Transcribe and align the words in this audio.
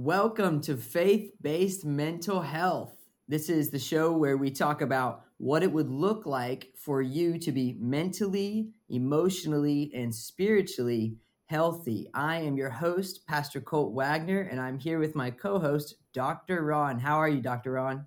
Welcome 0.00 0.60
to 0.60 0.76
Faith 0.76 1.32
Based 1.42 1.84
Mental 1.84 2.40
Health. 2.40 2.94
This 3.26 3.48
is 3.48 3.70
the 3.70 3.80
show 3.80 4.12
where 4.12 4.36
we 4.36 4.48
talk 4.48 4.80
about 4.80 5.24
what 5.38 5.64
it 5.64 5.72
would 5.72 5.90
look 5.90 6.24
like 6.24 6.68
for 6.76 7.02
you 7.02 7.36
to 7.40 7.50
be 7.50 7.76
mentally, 7.80 8.70
emotionally, 8.88 9.90
and 9.92 10.14
spiritually 10.14 11.16
healthy. 11.46 12.08
I 12.14 12.36
am 12.36 12.56
your 12.56 12.70
host, 12.70 13.26
Pastor 13.26 13.60
Colt 13.60 13.92
Wagner, 13.92 14.42
and 14.42 14.60
I'm 14.60 14.78
here 14.78 15.00
with 15.00 15.16
my 15.16 15.32
co 15.32 15.58
host, 15.58 15.96
Dr. 16.14 16.62
Ron. 16.62 17.00
How 17.00 17.16
are 17.16 17.28
you, 17.28 17.40
Dr. 17.40 17.72
Ron? 17.72 18.06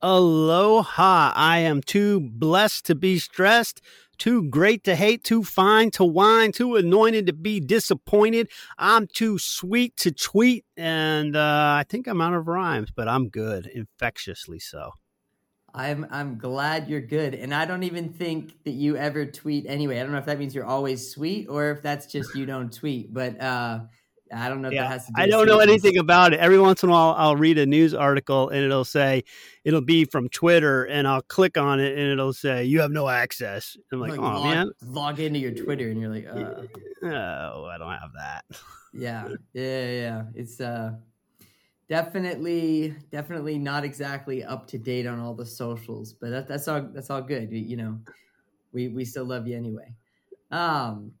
Aloha. 0.00 1.32
I 1.34 1.58
am 1.58 1.80
too 1.80 2.20
blessed 2.20 2.86
to 2.86 2.94
be 2.94 3.18
stressed, 3.18 3.80
too 4.14 4.48
great 4.48 4.84
to 4.84 4.96
hate, 4.96 5.24
too 5.24 5.42
fine 5.42 5.90
to 5.92 6.04
whine, 6.04 6.52
too 6.52 6.76
anointed 6.76 7.26
to 7.26 7.32
be 7.32 7.60
disappointed. 7.60 8.50
I'm 8.78 9.06
too 9.06 9.38
sweet 9.38 9.96
to 9.98 10.12
tweet, 10.12 10.64
and 10.76 11.36
uh, 11.36 11.76
I 11.78 11.84
think 11.88 12.06
I'm 12.06 12.20
out 12.20 12.34
of 12.34 12.48
rhymes, 12.48 12.90
but 12.94 13.08
I'm 13.08 13.28
good, 13.28 13.66
infectiously 13.66 14.58
so. 14.58 14.92
I'm 15.74 16.06
I'm 16.10 16.38
glad 16.38 16.88
you're 16.88 17.00
good, 17.00 17.34
and 17.34 17.52
I 17.52 17.64
don't 17.64 17.82
even 17.82 18.12
think 18.12 18.62
that 18.64 18.72
you 18.72 18.96
ever 18.96 19.26
tweet 19.26 19.66
anyway. 19.66 19.98
I 19.98 20.04
don't 20.04 20.12
know 20.12 20.18
if 20.18 20.26
that 20.26 20.38
means 20.38 20.54
you're 20.54 20.64
always 20.64 21.10
sweet 21.10 21.48
or 21.48 21.72
if 21.72 21.82
that's 21.82 22.06
just 22.06 22.34
you 22.36 22.46
don't 22.46 22.72
tweet, 22.72 23.12
but 23.12 23.40
uh, 23.40 23.80
I 24.32 24.48
don't 24.48 24.62
know 24.62 24.68
if 24.68 24.74
Yeah, 24.74 24.82
that 24.82 24.90
has 24.90 25.06
to 25.06 25.12
do 25.12 25.20
I 25.20 25.26
don't 25.26 25.46
know 25.46 25.58
anything 25.58 25.98
about 25.98 26.32
it. 26.32 26.40
Every 26.40 26.58
once 26.58 26.82
in 26.82 26.88
a 26.88 26.92
while, 26.92 27.14
I'll 27.16 27.36
read 27.36 27.58
a 27.58 27.66
news 27.66 27.94
article 27.94 28.48
and 28.48 28.64
it'll 28.64 28.84
say, 28.84 29.24
it'll 29.64 29.80
be 29.80 30.04
from 30.04 30.28
Twitter, 30.28 30.84
and 30.84 31.06
I'll 31.06 31.22
click 31.22 31.58
on 31.58 31.80
it 31.80 31.98
and 31.98 32.10
it'll 32.10 32.32
say, 32.32 32.64
you 32.64 32.80
have 32.80 32.90
no 32.90 33.08
access. 33.08 33.76
I'm 33.92 34.00
like, 34.00 34.12
Like, 34.12 34.20
oh, 34.20 34.22
log, 34.22 34.42
man. 34.44 34.70
log 34.86 35.20
into 35.20 35.38
your 35.38 35.52
Twitter 35.52 35.90
and 35.90 36.00
you're 36.00 36.10
like, 36.10 36.26
uh, 36.26 36.62
Oh, 37.02 37.64
I 37.66 37.78
don't 37.78 37.92
have 37.92 38.12
that. 38.14 38.44
yeah, 38.94 39.28
yeah, 39.52 39.90
yeah. 39.90 40.22
It's 40.34 40.60
uh, 40.60 40.92
definitely, 41.88 42.94
definitely 43.10 43.58
not 43.58 43.84
exactly 43.84 44.42
up 44.42 44.66
to 44.68 44.78
date 44.78 45.06
on 45.06 45.20
all 45.20 45.34
the 45.34 45.46
socials, 45.46 46.12
but 46.12 46.30
that, 46.30 46.48
that's 46.48 46.66
all. 46.68 46.82
That's 46.82 47.10
all 47.10 47.22
good. 47.22 47.50
You, 47.52 47.58
you 47.58 47.76
know, 47.76 48.00
we 48.72 48.88
we 48.88 49.04
still 49.04 49.24
love 49.24 49.46
you 49.46 49.56
anyway. 49.56 49.94
Um, 50.50 51.12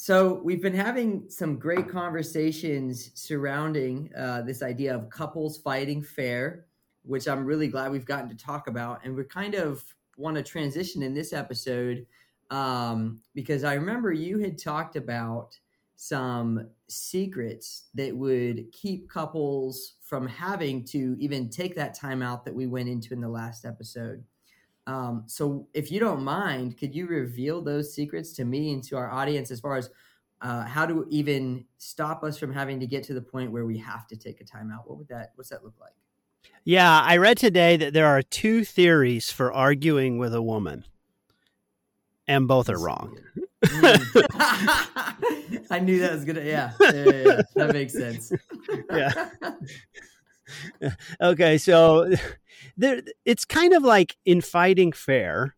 so 0.00 0.34
we've 0.44 0.62
been 0.62 0.76
having 0.76 1.24
some 1.28 1.58
great 1.58 1.88
conversations 1.88 3.10
surrounding 3.14 4.08
uh, 4.16 4.42
this 4.42 4.62
idea 4.62 4.94
of 4.94 5.10
couples 5.10 5.58
fighting 5.58 6.04
fair, 6.04 6.66
which 7.02 7.26
I'm 7.26 7.44
really 7.44 7.66
glad 7.66 7.90
we've 7.90 8.04
gotten 8.04 8.28
to 8.28 8.36
talk 8.36 8.68
about, 8.68 9.00
and 9.02 9.16
we 9.16 9.24
kind 9.24 9.56
of 9.56 9.82
want 10.16 10.36
to 10.36 10.42
transition 10.44 11.02
in 11.02 11.14
this 11.14 11.32
episode 11.32 12.06
um, 12.50 13.18
because 13.34 13.64
I 13.64 13.74
remember 13.74 14.12
you 14.12 14.38
had 14.38 14.56
talked 14.56 14.94
about 14.94 15.58
some 15.96 16.68
secrets 16.88 17.88
that 17.94 18.16
would 18.16 18.70
keep 18.70 19.10
couples 19.10 19.94
from 20.00 20.28
having 20.28 20.84
to 20.84 21.16
even 21.18 21.50
take 21.50 21.74
that 21.74 21.92
time 21.94 22.22
out 22.22 22.44
that 22.44 22.54
we 22.54 22.68
went 22.68 22.88
into 22.88 23.14
in 23.14 23.20
the 23.20 23.28
last 23.28 23.64
episode. 23.64 24.22
Um, 24.88 25.24
so, 25.26 25.68
if 25.74 25.92
you 25.92 26.00
don't 26.00 26.24
mind, 26.24 26.78
could 26.78 26.94
you 26.94 27.06
reveal 27.06 27.60
those 27.60 27.92
secrets 27.92 28.32
to 28.32 28.46
me 28.46 28.72
and 28.72 28.82
to 28.84 28.96
our 28.96 29.10
audience 29.10 29.50
as 29.50 29.60
far 29.60 29.76
as 29.76 29.90
uh, 30.40 30.64
how 30.64 30.86
to 30.86 31.06
even 31.10 31.66
stop 31.76 32.24
us 32.24 32.38
from 32.38 32.54
having 32.54 32.80
to 32.80 32.86
get 32.86 33.02
to 33.04 33.12
the 33.12 33.20
point 33.20 33.52
where 33.52 33.66
we 33.66 33.76
have 33.76 34.06
to 34.06 34.16
take 34.16 34.40
a 34.40 34.44
timeout? 34.44 34.86
What 34.86 34.96
would 34.96 35.08
that? 35.08 35.32
What's 35.34 35.50
that 35.50 35.62
look 35.62 35.74
like? 35.78 35.92
Yeah, 36.64 37.02
I 37.02 37.18
read 37.18 37.36
today 37.36 37.76
that 37.76 37.92
there 37.92 38.06
are 38.06 38.22
two 38.22 38.64
theories 38.64 39.30
for 39.30 39.52
arguing 39.52 40.16
with 40.16 40.34
a 40.34 40.40
woman, 40.40 40.86
and 42.26 42.48
both 42.48 42.70
are 42.70 42.78
wrong. 42.78 43.18
Mm. 43.66 44.26
I 45.70 45.80
knew 45.80 45.98
that 45.98 46.12
was 46.12 46.24
gonna. 46.24 46.44
Yeah, 46.44 46.72
yeah, 46.80 46.92
yeah, 46.92 47.12
yeah. 47.12 47.42
that 47.56 47.72
makes 47.74 47.92
sense. 47.92 48.32
Yeah. 48.90 49.28
okay, 51.20 51.58
so 51.58 52.10
there 52.78 53.02
it's 53.24 53.44
kind 53.44 53.74
of 53.74 53.82
like 53.82 54.16
in 54.24 54.40
fighting 54.40 54.92
fair. 54.92 55.54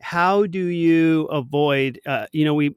How 0.00 0.46
do 0.46 0.64
you 0.64 1.24
avoid 1.24 2.00
uh, 2.06 2.26
you 2.32 2.44
know 2.44 2.54
we 2.54 2.76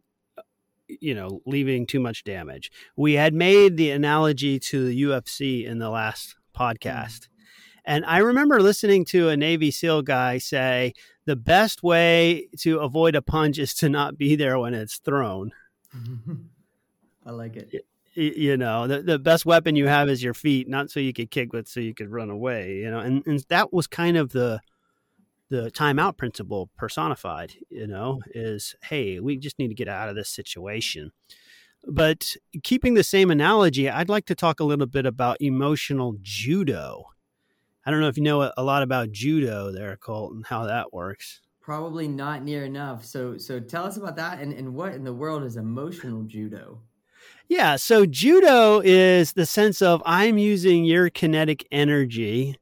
you 0.87 1.13
know 1.13 1.41
leaving 1.45 1.85
too 1.85 1.99
much 1.99 2.23
damage. 2.23 2.71
We 2.95 3.13
had 3.13 3.33
made 3.33 3.77
the 3.77 3.91
analogy 3.91 4.59
to 4.59 4.85
the 4.85 5.03
UFC 5.03 5.65
in 5.65 5.79
the 5.79 5.89
last 5.89 6.35
podcast. 6.57 7.27
And 7.85 8.05
I 8.05 8.19
remember 8.19 8.61
listening 8.61 9.05
to 9.05 9.29
a 9.29 9.37
Navy 9.37 9.71
SEAL 9.71 10.03
guy 10.03 10.37
say 10.37 10.93
the 11.25 11.35
best 11.35 11.81
way 11.81 12.47
to 12.59 12.79
avoid 12.79 13.15
a 13.15 13.21
punch 13.21 13.57
is 13.57 13.73
to 13.75 13.89
not 13.89 14.17
be 14.17 14.35
there 14.35 14.59
when 14.59 14.73
it's 14.73 14.97
thrown 14.97 15.51
I 17.25 17.31
like 17.31 17.55
it. 17.55 17.85
You 18.13 18.57
know 18.57 18.87
the, 18.87 19.01
the 19.01 19.19
best 19.19 19.45
weapon 19.45 19.75
you 19.75 19.87
have 19.87 20.09
is 20.09 20.23
your 20.23 20.33
feet 20.33 20.67
not 20.67 20.89
so 20.89 20.99
you 20.99 21.13
could 21.13 21.31
kick 21.31 21.49
but 21.51 21.67
so 21.67 21.79
you 21.79 21.93
could 21.93 22.09
run 22.09 22.29
away 22.29 22.77
you 22.77 22.89
know 22.89 22.99
and, 22.99 23.25
and 23.25 23.45
that 23.49 23.71
was 23.71 23.87
kind 23.87 24.17
of 24.17 24.31
the 24.31 24.59
the 25.49 25.71
timeout 25.71 26.17
principle 26.17 26.69
personified 26.77 27.53
you 27.69 27.87
know 27.87 28.19
is 28.33 28.75
hey 28.83 29.19
we 29.19 29.37
just 29.37 29.59
need 29.59 29.69
to 29.69 29.73
get 29.73 29.87
out 29.87 30.09
of 30.09 30.15
this 30.15 30.29
situation 30.29 31.11
but 31.87 32.35
keeping 32.63 32.93
the 32.93 33.03
same 33.03 33.31
analogy 33.31 33.89
i'd 33.89 34.09
like 34.09 34.25
to 34.25 34.35
talk 34.35 34.59
a 34.59 34.65
little 34.65 34.87
bit 34.87 35.05
about 35.05 35.37
emotional 35.39 36.15
judo 36.21 37.05
i 37.85 37.91
don't 37.91 38.01
know 38.01 38.07
if 38.07 38.17
you 38.17 38.23
know 38.23 38.41
a, 38.41 38.53
a 38.57 38.63
lot 38.63 38.83
about 38.83 39.11
judo 39.11 39.71
there 39.71 39.95
colt 39.95 40.33
and 40.33 40.45
how 40.47 40.65
that 40.65 40.93
works 40.93 41.41
Probably 41.69 42.07
not 42.07 42.41
near 42.41 42.65
enough. 42.65 43.05
So, 43.05 43.37
so 43.37 43.59
tell 43.59 43.85
us 43.85 43.95
about 43.95 44.15
that, 44.15 44.39
and, 44.39 44.51
and 44.53 44.73
what 44.73 44.93
in 44.93 45.03
the 45.03 45.13
world 45.13 45.43
is 45.43 45.55
emotional 45.55 46.23
judo? 46.23 46.81
Yeah, 47.49 47.77
so 47.77 48.05
judo 48.05 48.79
is 48.79 49.33
the 49.33 49.45
sense 49.45 49.81
of 49.81 50.03
I'm 50.05 50.37
using 50.37 50.85
your 50.85 51.09
kinetic 51.09 51.67
energy 51.71 52.55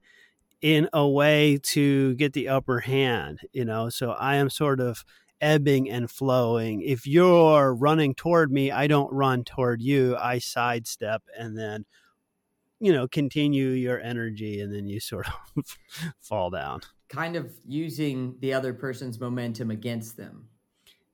in 0.62 0.90
a 0.94 1.08
way 1.08 1.60
to 1.62 2.16
get 2.16 2.34
the 2.34 2.48
upper 2.48 2.80
hand, 2.80 3.42
you 3.52 3.66
know. 3.66 3.90
So 3.90 4.12
I 4.12 4.38
am 4.38 4.50
sort 4.50 4.80
of 4.80 5.04
ebbing 5.42 5.90
and 5.90 6.10
flowing. 6.10 6.82
If 6.82 7.06
you're 7.06 7.76
running 7.76 8.16
toward 8.16 8.52
me, 8.52 8.72
I 8.72 8.88
don't 8.88 9.12
run 9.12 9.44
toward 9.44 9.82
you. 9.82 10.16
I 10.16 10.40
sidestep 10.40 11.22
and 11.38 11.58
then 11.58 11.86
you 12.80 12.94
know, 12.94 13.08
continue 13.08 13.70
your 13.70 14.00
energy 14.00 14.62
and 14.62 14.74
then 14.74 14.88
you 14.88 15.00
sort 15.00 15.28
of 15.56 15.78
fall 16.22 16.50
down. 16.50 16.82
Kind 17.10 17.36
of 17.36 17.52
using 17.66 18.36
the 18.40 18.54
other 18.54 18.74
person's 18.74 19.20
momentum 19.20 19.72
against 19.72 20.18
them. 20.18 20.50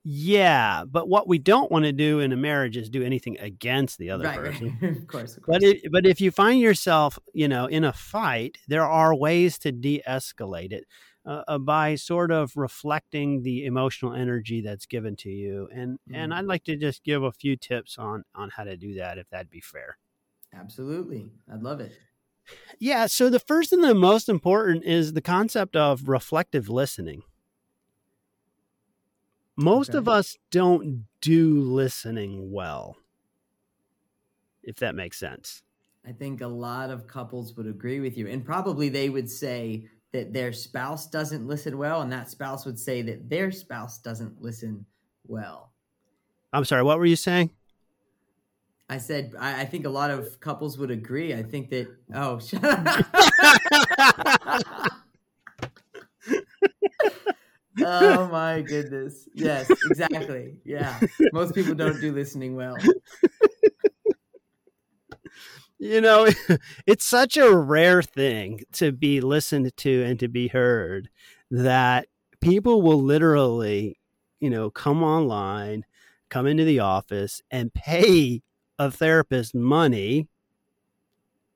Yeah, 0.06 0.84
but 0.84 1.08
what 1.08 1.26
we 1.26 1.38
don't 1.38 1.72
want 1.72 1.86
to 1.86 1.92
do 1.92 2.20
in 2.20 2.30
a 2.30 2.36
marriage 2.36 2.76
is 2.76 2.90
do 2.90 3.02
anything 3.02 3.38
against 3.40 3.96
the 3.96 4.10
other 4.10 4.24
right, 4.24 4.38
person. 4.38 4.78
right. 4.82 4.90
of 4.96 5.06
course, 5.06 5.36
of 5.36 5.42
course. 5.42 5.58
But 5.58 5.62
it, 5.62 5.90
but 5.90 6.04
if 6.06 6.20
you 6.20 6.30
find 6.30 6.60
yourself, 6.60 7.18
you 7.32 7.48
know, 7.48 7.64
in 7.66 7.84
a 7.84 7.92
fight, 7.92 8.58
there 8.68 8.84
are 8.86 9.14
ways 9.14 9.58
to 9.60 9.72
de-escalate 9.72 10.72
it 10.72 10.84
uh, 11.24 11.42
uh, 11.48 11.58
by 11.58 11.94
sort 11.94 12.30
of 12.30 12.52
reflecting 12.54 13.42
the 13.42 13.64
emotional 13.64 14.12
energy 14.12 14.60
that's 14.60 14.84
given 14.84 15.16
to 15.16 15.30
you. 15.30 15.68
And 15.72 15.98
and 16.12 16.32
Mhm. 16.32 16.36
I'd 16.36 16.44
like 16.44 16.64
to 16.64 16.76
just 16.76 17.02
give 17.02 17.22
a 17.22 17.32
few 17.32 17.56
tips 17.56 17.96
on 17.96 18.24
on 18.34 18.50
how 18.50 18.64
to 18.64 18.76
do 18.76 18.94
that, 18.96 19.16
if 19.16 19.30
that'd 19.30 19.48
be 19.50 19.62
fair. 19.62 19.96
Absolutely, 20.52 21.32
I'd 21.50 21.62
love 21.62 21.80
it. 21.80 21.92
Yeah. 22.78 23.06
So 23.06 23.30
the 23.30 23.38
first 23.40 23.72
and 23.72 23.82
the 23.82 23.94
most 23.94 24.28
important 24.28 24.84
is 24.84 25.14
the 25.14 25.22
concept 25.22 25.76
of 25.76 26.08
reflective 26.08 26.68
listening. 26.68 27.22
Most 29.56 29.94
of 29.94 30.08
us 30.08 30.36
don't 30.50 31.04
do 31.20 31.60
listening 31.60 32.50
well, 32.50 32.96
if 34.62 34.76
that 34.76 34.94
makes 34.94 35.18
sense. 35.18 35.62
I 36.06 36.12
think 36.12 36.40
a 36.40 36.46
lot 36.46 36.90
of 36.90 37.06
couples 37.06 37.56
would 37.56 37.66
agree 37.66 38.00
with 38.00 38.18
you, 38.18 38.26
and 38.26 38.44
probably 38.44 38.88
they 38.88 39.08
would 39.08 39.30
say 39.30 39.86
that 40.12 40.32
their 40.32 40.52
spouse 40.52 41.08
doesn't 41.08 41.46
listen 41.46 41.78
well, 41.78 42.02
and 42.02 42.12
that 42.12 42.30
spouse 42.30 42.66
would 42.66 42.78
say 42.78 43.02
that 43.02 43.28
their 43.28 43.50
spouse 43.50 43.98
doesn't 43.98 44.42
listen 44.42 44.84
well. 45.26 45.72
I'm 46.52 46.64
sorry, 46.64 46.82
what 46.82 46.98
were 46.98 47.06
you 47.06 47.16
saying? 47.16 47.50
I 48.88 48.98
said 48.98 49.34
I, 49.38 49.62
I 49.62 49.64
think 49.64 49.86
a 49.86 49.90
lot 49.90 50.10
of 50.10 50.40
couples 50.40 50.78
would 50.78 50.90
agree. 50.90 51.32
I 51.32 51.42
think 51.42 51.70
that 51.70 51.88
oh, 52.14 52.38
shut 52.38 52.62
up. 52.64 53.06
oh 57.84 58.28
my 58.32 58.62
goodness. 58.62 59.28
Yes, 59.34 59.70
exactly. 59.84 60.56
Yeah. 60.64 61.00
Most 61.32 61.54
people 61.54 61.74
don't 61.74 62.00
do 62.00 62.12
listening 62.12 62.56
well. 62.56 62.78
you 65.78 66.00
know, 66.00 66.28
it's 66.86 67.04
such 67.04 67.36
a 67.36 67.54
rare 67.54 68.02
thing 68.02 68.60
to 68.72 68.92
be 68.92 69.20
listened 69.20 69.76
to 69.76 70.02
and 70.04 70.18
to 70.20 70.28
be 70.28 70.48
heard 70.48 71.08
that 71.50 72.08
people 72.40 72.82
will 72.82 73.02
literally, 73.02 73.98
you 74.40 74.50
know, 74.50 74.70
come 74.70 75.02
online, 75.02 75.84
come 76.28 76.46
into 76.46 76.64
the 76.64 76.80
office 76.80 77.42
and 77.50 77.72
pay 77.74 78.42
a 78.78 78.90
therapist 78.90 79.54
money 79.54 80.28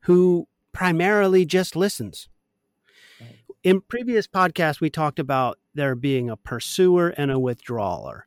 who 0.02 0.46
primarily 0.72 1.44
just 1.44 1.74
listens. 1.74 2.28
In 3.64 3.80
previous 3.80 4.26
podcasts, 4.26 4.80
we 4.80 4.88
talked 4.88 5.18
about 5.18 5.58
there 5.78 5.94
being 5.94 6.28
a 6.28 6.36
pursuer 6.36 7.08
and 7.08 7.30
a 7.30 7.38
withdrawer. 7.38 8.26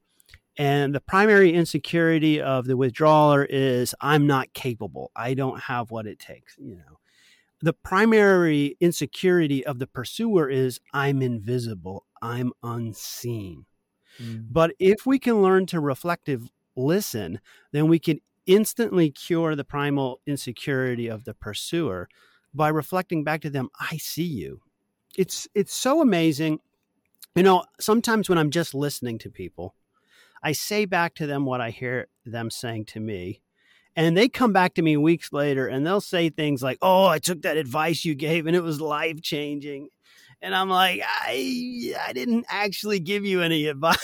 And 0.57 0.93
the 0.93 1.01
primary 1.01 1.53
insecurity 1.53 2.41
of 2.41 2.65
the 2.65 2.75
withdrawer 2.75 3.45
is 3.45 3.93
I'm 4.01 4.25
not 4.25 4.53
capable. 4.53 5.11
I 5.15 5.33
don't 5.33 5.59
have 5.61 5.91
what 5.91 6.07
it 6.07 6.19
takes, 6.19 6.57
you 6.57 6.75
know. 6.75 6.99
The 7.61 7.73
primary 7.73 8.75
insecurity 8.79 9.65
of 9.65 9.77
the 9.77 9.87
pursuer 9.87 10.49
is 10.49 10.79
I'm 10.93 11.21
invisible. 11.21 12.05
I'm 12.21 12.53
unseen. 12.63 13.65
Mm. 14.21 14.47
But 14.49 14.71
if 14.79 15.05
we 15.05 15.19
can 15.19 15.41
learn 15.41 15.67
to 15.67 15.79
reflective 15.79 16.49
listen, 16.75 17.39
then 17.71 17.87
we 17.87 17.99
can 17.99 18.19
instantly 18.47 19.11
cure 19.11 19.55
the 19.55 19.63
primal 19.63 20.21
insecurity 20.25 21.07
of 21.07 21.25
the 21.25 21.33
pursuer 21.33 22.09
by 22.53 22.69
reflecting 22.69 23.23
back 23.23 23.41
to 23.41 23.49
them, 23.49 23.69
I 23.79 23.97
see 23.97 24.23
you. 24.23 24.61
It's 25.17 25.47
it's 25.53 25.73
so 25.73 26.01
amazing. 26.01 26.59
You 27.35 27.43
know, 27.43 27.63
sometimes 27.79 28.27
when 28.27 28.37
I'm 28.37 28.49
just 28.49 28.73
listening 28.73 29.17
to 29.19 29.29
people, 29.29 29.75
I 30.43 30.51
say 30.51 30.85
back 30.85 31.15
to 31.15 31.27
them 31.27 31.45
what 31.45 31.61
I 31.61 31.69
hear 31.69 32.07
them 32.25 32.49
saying 32.49 32.85
to 32.85 32.99
me. 32.99 33.41
And 33.95 34.17
they 34.17 34.29
come 34.29 34.53
back 34.53 34.73
to 34.75 34.81
me 34.81 34.97
weeks 34.97 35.31
later 35.33 35.67
and 35.67 35.85
they'll 35.85 36.01
say 36.01 36.29
things 36.29 36.63
like, 36.63 36.77
Oh, 36.81 37.05
I 37.07 37.19
took 37.19 37.41
that 37.41 37.57
advice 37.57 38.05
you 38.05 38.15
gave 38.15 38.47
and 38.47 38.55
it 38.55 38.63
was 38.63 38.79
life 38.79 39.21
changing. 39.21 39.89
And 40.41 40.55
I'm 40.55 40.69
like, 40.69 41.01
I 41.05 41.93
I 42.07 42.13
didn't 42.13 42.45
actually 42.49 42.99
give 42.99 43.25
you 43.25 43.41
any 43.41 43.67
advice. 43.67 43.97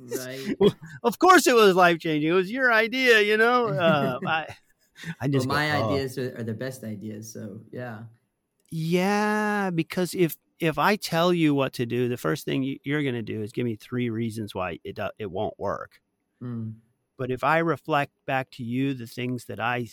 Right. 0.00 0.56
of 1.02 1.18
course 1.18 1.46
it 1.46 1.54
was 1.54 1.74
life 1.74 1.98
changing. 1.98 2.30
It 2.30 2.34
was 2.34 2.50
your 2.50 2.72
idea, 2.72 3.20
you 3.22 3.36
know. 3.36 3.68
Uh, 3.68 4.18
I 4.26 4.46
I 5.20 5.28
just 5.28 5.48
well, 5.48 5.56
my 5.56 5.68
go, 5.68 5.84
oh. 5.84 5.90
ideas 5.94 6.18
are, 6.18 6.36
are 6.38 6.42
the 6.42 6.54
best 6.54 6.84
ideas. 6.84 7.32
So 7.32 7.60
yeah. 7.70 8.00
Yeah, 8.70 9.70
because 9.70 10.14
if 10.14 10.36
if 10.58 10.76
I 10.78 10.96
tell 10.96 11.32
you 11.32 11.54
what 11.54 11.72
to 11.74 11.86
do, 11.86 12.08
the 12.08 12.16
first 12.16 12.44
thing 12.44 12.78
you're 12.84 13.02
going 13.02 13.14
to 13.14 13.22
do 13.22 13.42
is 13.42 13.52
give 13.52 13.64
me 13.64 13.76
three 13.76 14.10
reasons 14.10 14.54
why 14.54 14.78
it 14.84 14.98
it 15.18 15.30
won't 15.30 15.58
work. 15.58 16.00
Mm. 16.42 16.74
But 17.16 17.30
if 17.30 17.42
I 17.42 17.58
reflect 17.58 18.12
back 18.26 18.50
to 18.52 18.64
you 18.64 18.94
the 18.94 19.06
things 19.06 19.46
that 19.46 19.60
I 19.60 19.88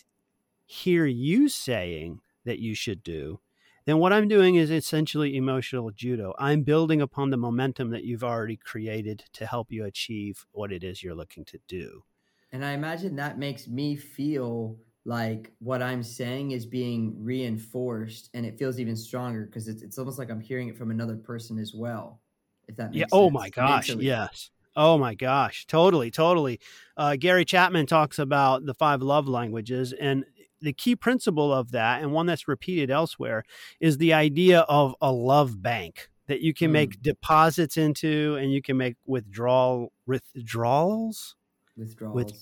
hear 0.66 1.06
you 1.06 1.50
saying 1.50 2.22
that 2.46 2.60
you 2.60 2.76
should 2.76 3.04
do, 3.04 3.40
then 3.86 4.00
what 4.00 4.14
I'm 4.14 4.28
doing 4.28 4.56
is 4.56 4.72
essentially 4.72 5.36
emotional 5.36 5.92
judo. 5.92 6.34
I'm 6.40 6.64
building 6.64 7.02
upon 7.02 7.30
the 7.30 7.38
momentum 7.38 7.92
that 7.92 8.04
you've 8.04 8.24
already 8.24 8.58
created 8.58 9.26
to 9.34 9.46
help 9.46 9.72
you 9.72 9.86
achieve 9.86 10.46
what 10.52 10.72
it 10.72 10.84
is 10.84 11.04
you're 11.04 11.16
looking 11.16 11.46
to 11.46 11.60
do. 11.68 12.04
And 12.52 12.66
I 12.66 12.72
imagine 12.72 13.16
that 13.18 13.38
makes 13.38 13.68
me 13.68 13.96
feel 13.96 14.78
like 15.06 15.52
what 15.60 15.84
I'm 15.84 16.02
saying 16.02 16.52
is 16.52 16.66
being 16.66 17.16
reinforced 17.20 18.32
and 18.34 18.46
it 18.46 18.58
feels 18.58 18.80
even 18.80 18.96
stronger 18.96 19.46
because 19.46 19.68
it's, 19.68 19.84
it's 19.84 20.00
almost 20.00 20.18
like 20.18 20.32
I'm 20.32 20.42
hearing 20.42 20.68
it 20.68 20.78
from 20.78 20.90
another 20.90 21.16
person 21.16 21.60
as 21.60 21.74
well. 21.74 22.22
If 22.68 22.76
that 22.78 22.94
yeah. 22.94 23.06
Oh 23.12 23.30
my 23.30 23.50
gosh. 23.50 23.90
Mentally. 23.90 24.08
Yes. 24.08 24.50
Oh 24.76 24.98
my 24.98 25.14
gosh. 25.14 25.68
Totally. 25.68 26.10
Totally. 26.10 26.60
Uh, 26.98 27.16
Gary 27.18 27.46
Chapman 27.46 27.86
talks 27.86 28.18
about 28.18 28.66
the 28.66 28.74
five 28.74 29.04
love 29.04 29.28
languages 29.28 29.94
and 29.94 30.26
the 30.60 30.74
key 30.74 30.96
principle 30.96 31.54
of 31.54 31.72
that 31.72 32.02
and 32.02 32.12
one 32.12 32.26
that's 32.26 32.48
repeated 32.48 32.90
elsewhere 32.90 33.44
is 33.80 34.00
the 34.00 34.14
idea 34.14 34.62
of 34.62 34.96
a 35.02 35.12
love 35.12 35.62
bank 35.62 36.10
that 36.28 36.42
you 36.42 36.56
can 36.56 36.70
mm. 36.70 36.74
make 36.74 37.02
deposits 37.04 37.78
into 37.78 38.36
and 38.40 38.52
you 38.52 38.62
can 38.62 38.76
make 38.76 38.96
withdrawal 39.06 39.92
withdrawals 40.08 41.36
withdrawals 41.78 42.16
with, 42.16 42.34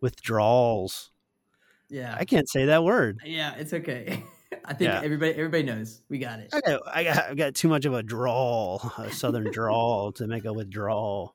withdrawals 0.00 1.10
yeah. 1.94 2.16
I 2.18 2.24
can't 2.24 2.48
say 2.48 2.66
that 2.66 2.82
word. 2.82 3.20
Yeah, 3.24 3.54
it's 3.54 3.72
okay. 3.72 4.24
I 4.64 4.74
think 4.74 4.88
yeah. 4.88 5.00
everybody 5.02 5.32
everybody 5.32 5.62
knows. 5.62 6.02
We 6.08 6.18
got 6.18 6.40
it. 6.40 6.52
I 6.52 6.60
got, 6.60 6.80
I 6.86 7.04
got, 7.04 7.30
I 7.30 7.34
got 7.34 7.54
too 7.54 7.68
much 7.68 7.84
of 7.84 7.94
a 7.94 8.02
drawl, 8.02 8.92
a 8.98 9.12
southern 9.12 9.50
drawl 9.52 10.12
to 10.12 10.26
make 10.26 10.44
a 10.44 10.52
withdrawal. 10.52 11.34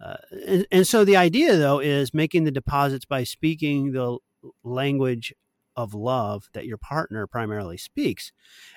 Uh, 0.00 0.16
and, 0.46 0.66
and 0.70 0.86
so 0.86 1.04
the 1.04 1.16
idea 1.16 1.56
though 1.56 1.80
is 1.80 2.14
making 2.14 2.44
the 2.44 2.50
deposits 2.50 3.04
by 3.04 3.24
speaking 3.24 3.92
the 3.92 4.18
language 4.62 5.34
of 5.76 5.94
love 5.94 6.48
that 6.52 6.66
your 6.66 6.78
partner 6.78 7.26
primarily 7.26 7.76
speaks. 7.76 8.32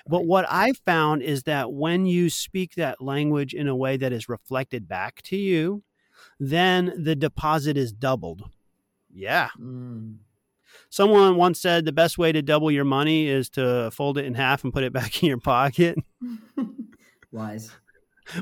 But 0.08 0.26
what 0.26 0.46
I've 0.50 0.78
found 0.86 1.22
is 1.22 1.44
that 1.44 1.72
when 1.72 2.06
you 2.06 2.30
speak 2.30 2.76
that 2.76 3.02
language 3.02 3.54
in 3.54 3.68
a 3.68 3.76
way 3.76 3.98
that 3.98 4.14
is 4.14 4.30
reflected 4.30 4.88
back 4.88 5.22
to 5.24 5.36
you, 5.36 5.84
then 6.40 6.94
the 6.98 7.16
deposit 7.16 7.78
is 7.78 7.92
doubled. 7.92 8.50
Yeah. 9.14 9.50
Mm. 9.60 10.18
Someone 10.94 11.38
once 11.38 11.60
said 11.60 11.86
the 11.86 11.92
best 11.92 12.20
way 12.20 12.32
to 12.32 12.44
double 12.44 12.70
your 12.70 12.84
money 12.84 13.28
is 13.28 13.50
to 13.50 13.90
fold 13.90 14.20
it 14.20 14.26
in 14.26 14.36
half 14.36 14.64
and 14.64 14.72
put 14.72 14.84
it 14.84 14.94
back 15.00 15.24
in 15.24 15.28
your 15.28 15.40
pocket. 15.40 15.98
Wise. 17.32 17.72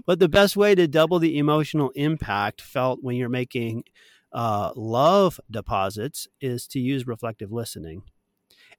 But 0.05 0.19
the 0.19 0.27
best 0.27 0.57
way 0.57 0.75
to 0.75 0.85
double 0.85 1.17
the 1.17 1.37
emotional 1.37 1.91
impact 1.91 2.59
felt 2.59 3.01
when 3.01 3.15
you're 3.15 3.29
making 3.29 3.85
uh, 4.33 4.73
love 4.75 5.39
deposits 5.49 6.27
is 6.41 6.67
to 6.67 6.79
use 6.81 7.07
reflective 7.07 7.53
listening. 7.53 8.03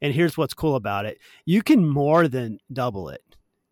And 0.02 0.12
here's 0.12 0.36
what's 0.36 0.52
cool 0.52 0.76
about 0.76 1.06
it 1.06 1.16
you 1.46 1.62
can 1.62 1.88
more 1.88 2.28
than 2.28 2.58
double 2.70 3.08
it. 3.08 3.24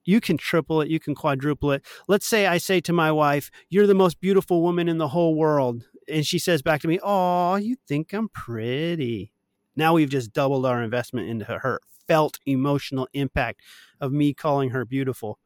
You 0.07 0.23
can 0.23 0.39
triple 0.39 0.81
it, 0.81 0.89
you 0.89 0.99
can 0.99 1.15
quadruple 1.15 1.73
it. 1.73 1.85
Let's 2.09 2.27
say 2.27 2.47
I 2.47 2.57
say 2.57 2.81
to 2.81 2.93
my 2.95 3.13
wife, 3.13 3.51
You're 3.69 3.87
the 3.87 3.93
most 3.93 4.19
beautiful 4.19 4.63
woman 4.63 4.89
in 4.89 4.97
the 4.97 5.09
whole 5.09 5.35
world. 5.35 5.85
And 6.09 6.27
she 6.27 6.39
says 6.39 6.63
back 6.63 6.81
to 6.81 6.89
me, 6.89 6.99
Oh, 7.03 7.57
you 7.57 7.77
think 7.87 8.15
I'm 8.15 8.31
pretty. 8.31 9.35
Now 9.81 9.95
we've 9.95 10.11
just 10.11 10.35
doubled 10.35 10.67
our 10.67 10.83
investment 10.83 11.31
into 11.31 11.47
her 11.47 11.81
felt 12.07 12.39
emotional 12.45 13.09
impact 13.15 13.63
of 13.99 14.13
me 14.13 14.35
calling 14.35 14.71
her 14.71 14.85
beautiful. 14.85 15.39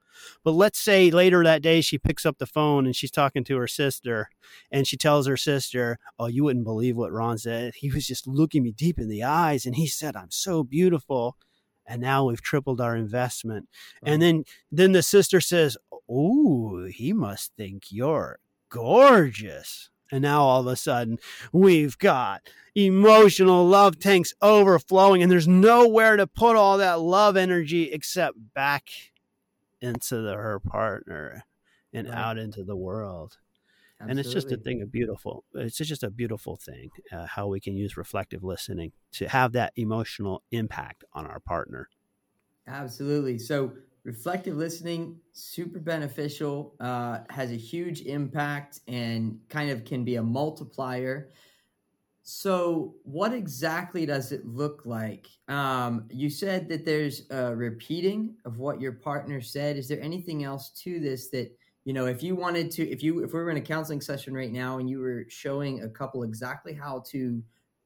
But 0.42 0.52
let's 0.52 0.80
say 0.80 1.08
later 1.12 1.44
that 1.44 1.62
day 1.62 1.80
she 1.80 1.98
picks 1.98 2.26
up 2.26 2.38
the 2.38 2.46
phone 2.46 2.84
and 2.84 2.96
she's 2.96 3.12
talking 3.12 3.44
to 3.44 3.56
her 3.58 3.68
sister 3.68 4.28
and 4.72 4.88
she 4.88 4.96
tells 4.96 5.28
her 5.28 5.36
sister, 5.36 5.98
Oh, 6.18 6.26
you 6.26 6.42
wouldn't 6.42 6.64
believe 6.64 6.96
what 6.96 7.12
Ron 7.12 7.38
said. 7.38 7.74
He 7.76 7.92
was 7.92 8.08
just 8.08 8.26
looking 8.26 8.64
me 8.64 8.72
deep 8.72 8.98
in 8.98 9.08
the 9.08 9.22
eyes 9.22 9.66
and 9.66 9.76
he 9.76 9.86
said, 9.86 10.16
I'm 10.16 10.32
so 10.32 10.64
beautiful. 10.64 11.36
And 11.86 12.02
now 12.02 12.24
we've 12.24 12.42
tripled 12.42 12.80
our 12.80 12.96
investment. 12.96 13.68
Right. 14.02 14.14
And 14.14 14.22
then 14.22 14.44
then 14.72 14.90
the 14.90 15.02
sister 15.04 15.40
says, 15.40 15.76
Oh, 16.10 16.86
he 16.86 17.12
must 17.12 17.52
think 17.56 17.84
you're 17.90 18.40
gorgeous. 18.68 19.90
And 20.12 20.22
now 20.22 20.42
all 20.42 20.60
of 20.60 20.66
a 20.66 20.76
sudden, 20.76 21.18
we've 21.52 21.98
got 21.98 22.42
emotional 22.74 23.66
love 23.66 23.98
tanks 23.98 24.34
overflowing, 24.42 25.22
and 25.22 25.30
there's 25.30 25.48
nowhere 25.48 26.16
to 26.16 26.26
put 26.26 26.56
all 26.56 26.78
that 26.78 27.00
love 27.00 27.36
energy 27.36 27.90
except 27.92 28.36
back 28.54 28.88
into 29.80 30.20
the, 30.20 30.34
her 30.34 30.60
partner 30.60 31.44
and 31.92 32.08
right. 32.08 32.16
out 32.16 32.38
into 32.38 32.64
the 32.64 32.76
world. 32.76 33.38
Absolutely. 34.00 34.10
And 34.10 34.20
it's 34.20 34.32
just 34.32 34.52
a 34.52 34.56
thing 34.56 34.82
of 34.82 34.90
beautiful. 34.90 35.44
It's 35.54 35.76
just 35.76 36.02
a 36.02 36.10
beautiful 36.10 36.56
thing 36.56 36.90
uh, 37.12 37.26
how 37.26 37.46
we 37.46 37.60
can 37.60 37.76
use 37.76 37.96
reflective 37.96 38.42
listening 38.42 38.92
to 39.12 39.28
have 39.28 39.52
that 39.52 39.72
emotional 39.76 40.42
impact 40.50 41.04
on 41.12 41.26
our 41.26 41.38
partner. 41.38 41.88
Absolutely. 42.66 43.38
So 43.38 43.72
reflective 44.04 44.56
listening 44.56 45.18
super 45.32 45.78
beneficial 45.78 46.74
uh, 46.80 47.20
has 47.30 47.50
a 47.50 47.56
huge 47.56 48.02
impact 48.02 48.80
and 48.86 49.40
kind 49.48 49.70
of 49.70 49.84
can 49.84 50.04
be 50.04 50.16
a 50.16 50.22
multiplier. 50.22 51.30
So 52.22 52.94
what 53.02 53.34
exactly 53.34 54.06
does 54.06 54.32
it 54.32 54.46
look 54.46 54.82
like? 54.84 55.26
Um, 55.48 56.06
you 56.10 56.30
said 56.30 56.68
that 56.68 56.84
there's 56.84 57.22
a 57.30 57.54
repeating 57.54 58.34
of 58.44 58.58
what 58.58 58.80
your 58.80 58.92
partner 58.92 59.40
said. 59.40 59.76
Is 59.76 59.88
there 59.88 60.00
anything 60.00 60.44
else 60.44 60.70
to 60.82 61.00
this 61.00 61.28
that 61.30 61.56
you 61.84 61.92
know 61.92 62.06
if 62.06 62.22
you 62.22 62.34
wanted 62.34 62.70
to 62.72 62.88
if 62.88 63.02
you 63.02 63.22
if 63.22 63.32
we 63.32 63.40
were 63.40 63.50
in 63.50 63.58
a 63.58 63.60
counseling 63.60 64.00
session 64.00 64.32
right 64.34 64.52
now 64.52 64.78
and 64.78 64.88
you 64.88 65.00
were 65.00 65.26
showing 65.28 65.82
a 65.82 65.88
couple 65.88 66.22
exactly 66.22 66.72
how 66.72 67.02
to 67.08 67.42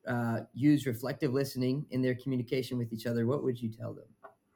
uh, 0.06 0.40
use 0.54 0.86
reflective 0.86 1.34
listening 1.34 1.84
in 1.90 2.00
their 2.00 2.14
communication 2.14 2.78
with 2.78 2.92
each 2.92 3.06
other 3.06 3.26
what 3.26 3.42
would 3.42 3.60
you 3.60 3.68
tell 3.68 3.92
them 3.92 4.06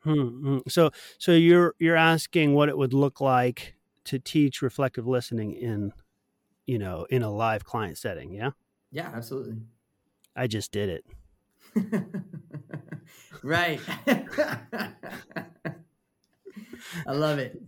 Hmm. 0.04 0.58
So, 0.68 0.90
so 1.18 1.32
you're 1.32 1.74
you're 1.78 1.96
asking 1.96 2.54
what 2.54 2.68
it 2.68 2.76
would 2.76 2.92
look 2.92 3.20
like 3.20 3.74
to 4.04 4.18
teach 4.18 4.62
reflective 4.62 5.06
listening 5.06 5.52
in, 5.52 5.92
you 6.66 6.78
know, 6.78 7.06
in 7.10 7.22
a 7.22 7.30
live 7.30 7.64
client 7.64 7.98
setting, 7.98 8.32
yeah? 8.32 8.50
Yeah, 8.90 9.10
absolutely. 9.14 9.58
I 10.34 10.46
just 10.46 10.72
did 10.72 10.88
it. 10.88 11.04
right. 13.42 13.80
I 17.06 17.12
love 17.12 17.38
it. 17.38 17.60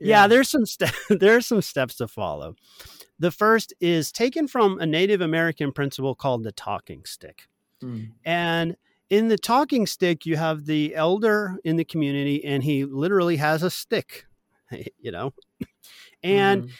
Yeah. 0.00 0.22
yeah, 0.22 0.26
there's 0.26 0.48
some 0.48 0.66
ste- 0.66 0.92
there's 1.10 1.46
some 1.46 1.62
steps 1.62 1.96
to 1.96 2.08
follow. 2.08 2.56
The 3.18 3.30
first 3.30 3.72
is 3.80 4.12
taken 4.12 4.48
from 4.48 4.78
a 4.78 4.86
Native 4.86 5.20
American 5.20 5.72
principle 5.72 6.14
called 6.14 6.42
the 6.42 6.52
talking 6.52 7.04
stick. 7.04 7.48
Mm. 7.82 8.12
And 8.24 8.76
in 9.10 9.28
the 9.28 9.38
talking 9.38 9.86
stick, 9.86 10.26
you 10.26 10.36
have 10.36 10.66
the 10.66 10.94
elder 10.94 11.58
in 11.64 11.76
the 11.76 11.84
community, 11.84 12.44
and 12.44 12.62
he 12.62 12.84
literally 12.84 13.36
has 13.36 13.62
a 13.62 13.70
stick, 13.70 14.26
you 14.98 15.10
know, 15.10 15.32
and 16.22 16.64
mm. 16.64 16.70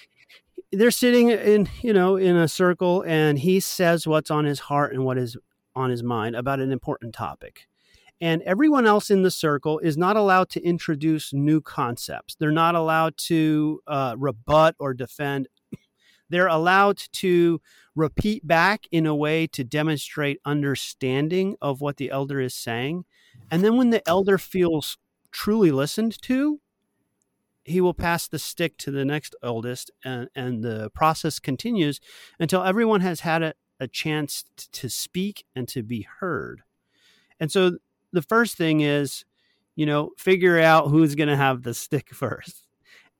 they're 0.72 0.90
sitting 0.90 1.30
in, 1.30 1.68
you 1.82 1.92
know, 1.92 2.16
in 2.16 2.36
a 2.36 2.48
circle, 2.48 3.02
and 3.06 3.38
he 3.38 3.60
says 3.60 4.06
what's 4.06 4.30
on 4.30 4.44
his 4.44 4.60
heart 4.60 4.92
and 4.92 5.04
what 5.04 5.18
is 5.18 5.36
on 5.74 5.90
his 5.90 6.02
mind 6.02 6.34
about 6.34 6.58
an 6.58 6.72
important 6.72 7.14
topic. 7.14 7.66
And 8.20 8.40
everyone 8.42 8.86
else 8.86 9.10
in 9.10 9.22
the 9.22 9.30
circle 9.30 9.78
is 9.80 9.98
not 9.98 10.16
allowed 10.16 10.48
to 10.50 10.62
introduce 10.62 11.34
new 11.34 11.60
concepts. 11.60 12.34
They're 12.34 12.50
not 12.50 12.74
allowed 12.74 13.18
to 13.26 13.80
uh, 13.86 14.14
rebut 14.16 14.74
or 14.78 14.94
defend 14.94 15.48
they're 16.28 16.46
allowed 16.46 16.98
to 17.12 17.60
repeat 17.94 18.46
back 18.46 18.86
in 18.90 19.06
a 19.06 19.14
way 19.14 19.46
to 19.48 19.64
demonstrate 19.64 20.40
understanding 20.44 21.56
of 21.60 21.80
what 21.80 21.96
the 21.96 22.10
elder 22.10 22.40
is 22.40 22.54
saying. 22.54 23.04
And 23.50 23.64
then 23.64 23.76
when 23.76 23.90
the 23.90 24.06
elder 24.08 24.38
feels 24.38 24.98
truly 25.30 25.70
listened 25.70 26.20
to, 26.22 26.60
he 27.64 27.80
will 27.80 27.94
pass 27.94 28.28
the 28.28 28.38
stick 28.38 28.76
to 28.78 28.90
the 28.90 29.04
next 29.04 29.34
oldest, 29.42 29.90
and, 30.04 30.28
and 30.36 30.62
the 30.62 30.88
process 30.90 31.38
continues 31.38 32.00
until 32.38 32.62
everyone 32.62 33.00
has 33.00 33.20
had 33.20 33.42
a, 33.42 33.54
a 33.80 33.88
chance 33.88 34.44
t- 34.56 34.66
to 34.72 34.88
speak 34.88 35.44
and 35.54 35.66
to 35.68 35.82
be 35.82 36.06
heard. 36.20 36.62
And 37.40 37.50
so 37.50 37.78
the 38.12 38.22
first 38.22 38.56
thing 38.56 38.80
is, 38.80 39.24
you 39.74 39.84
know, 39.84 40.10
figure 40.16 40.60
out 40.60 40.88
who's 40.88 41.14
going 41.14 41.28
to 41.28 41.36
have 41.36 41.62
the 41.62 41.74
stick 41.74 42.10
first. 42.14 42.66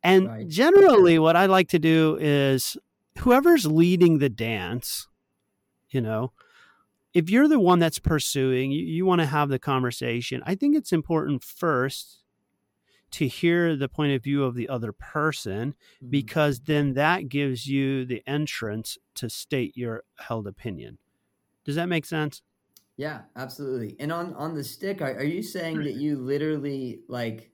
And 0.03 0.29
right. 0.29 0.49
generally, 0.49 1.19
what 1.19 1.35
I 1.35 1.47
like 1.47 1.69
to 1.71 1.81
do 1.81 2.17
is 2.21 2.77
whoever's 3.19 3.67
leading 3.67 4.19
the 4.19 4.29
dance, 4.29 5.09
you 5.91 6.01
know, 6.01 6.33
if 7.15 7.31
you're 7.31 7.49
the 7.49 7.61
one 7.61 7.79
that's 7.79 7.99
pursuing, 7.99 8.71
you, 8.71 8.85
you 8.85 9.07
want 9.07 9.21
to 9.21 9.27
have 9.27 9.49
the 9.49 9.59
conversation. 9.59 10.43
I 10.45 10.55
think 10.55 10.77
it's 10.77 10.93
important 10.93 11.43
first 11.43 12.23
to 13.13 13.27
hear 13.27 13.77
the 13.77 13.89
point 13.89 14.13
of 14.13 14.23
view 14.23 14.45
of 14.45 14.55
the 14.55 14.69
other 14.69 14.93
person 14.93 15.71
mm-hmm. 15.71 16.11
because 16.11 16.61
then 16.61 16.95
that 16.95 17.29
gives 17.29 17.67
you 17.67 18.05
the 18.05 18.23
entrance 18.27 18.99
to 19.15 19.31
state 19.31 19.77
your 19.77 20.03
held 20.19 20.47
opinion. 20.47 20.99
Does 21.65 21.77
that 21.77 21.89
make 21.89 22.05
sense? 22.05 22.43
Yeah, 22.97 23.23
absolutely. 23.35 23.97
And 23.99 24.11
on 24.11 24.35
on 24.35 24.55
the 24.55 24.65
stick, 24.65 25.03
are, 25.03 25.15
are 25.15 25.25
you 25.25 25.43
saying 25.43 25.83
that 25.85 25.95
you 25.95 26.17
literally 26.17 27.01
like 27.09 27.51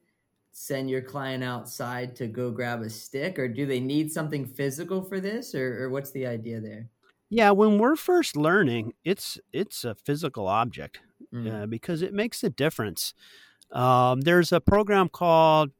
send 0.52 0.90
your 0.90 1.00
client 1.00 1.42
outside 1.42 2.14
to 2.16 2.26
go 2.26 2.50
grab 2.50 2.82
a 2.82 2.90
stick, 2.90 3.38
or 3.38 3.48
do 3.48 3.66
they 3.66 3.80
need 3.80 4.12
something 4.12 4.46
physical 4.46 5.02
for 5.02 5.18
this, 5.18 5.54
or, 5.54 5.84
or 5.84 5.90
what's 5.90 6.10
the 6.12 6.26
idea 6.26 6.60
there? 6.60 6.88
Yeah, 7.30 7.50
when 7.52 7.78
we're 7.78 7.96
first 7.96 8.36
learning, 8.36 8.92
it's 9.04 9.40
it's 9.54 9.84
a 9.84 9.94
physical 9.94 10.46
object 10.46 11.00
mm. 11.32 11.62
uh, 11.62 11.66
because 11.66 12.02
it 12.02 12.12
makes 12.12 12.44
a 12.44 12.50
difference. 12.50 13.14
Um, 13.72 14.20
there's 14.20 14.52
a 14.52 14.60
program 14.60 15.08
called 15.08 15.70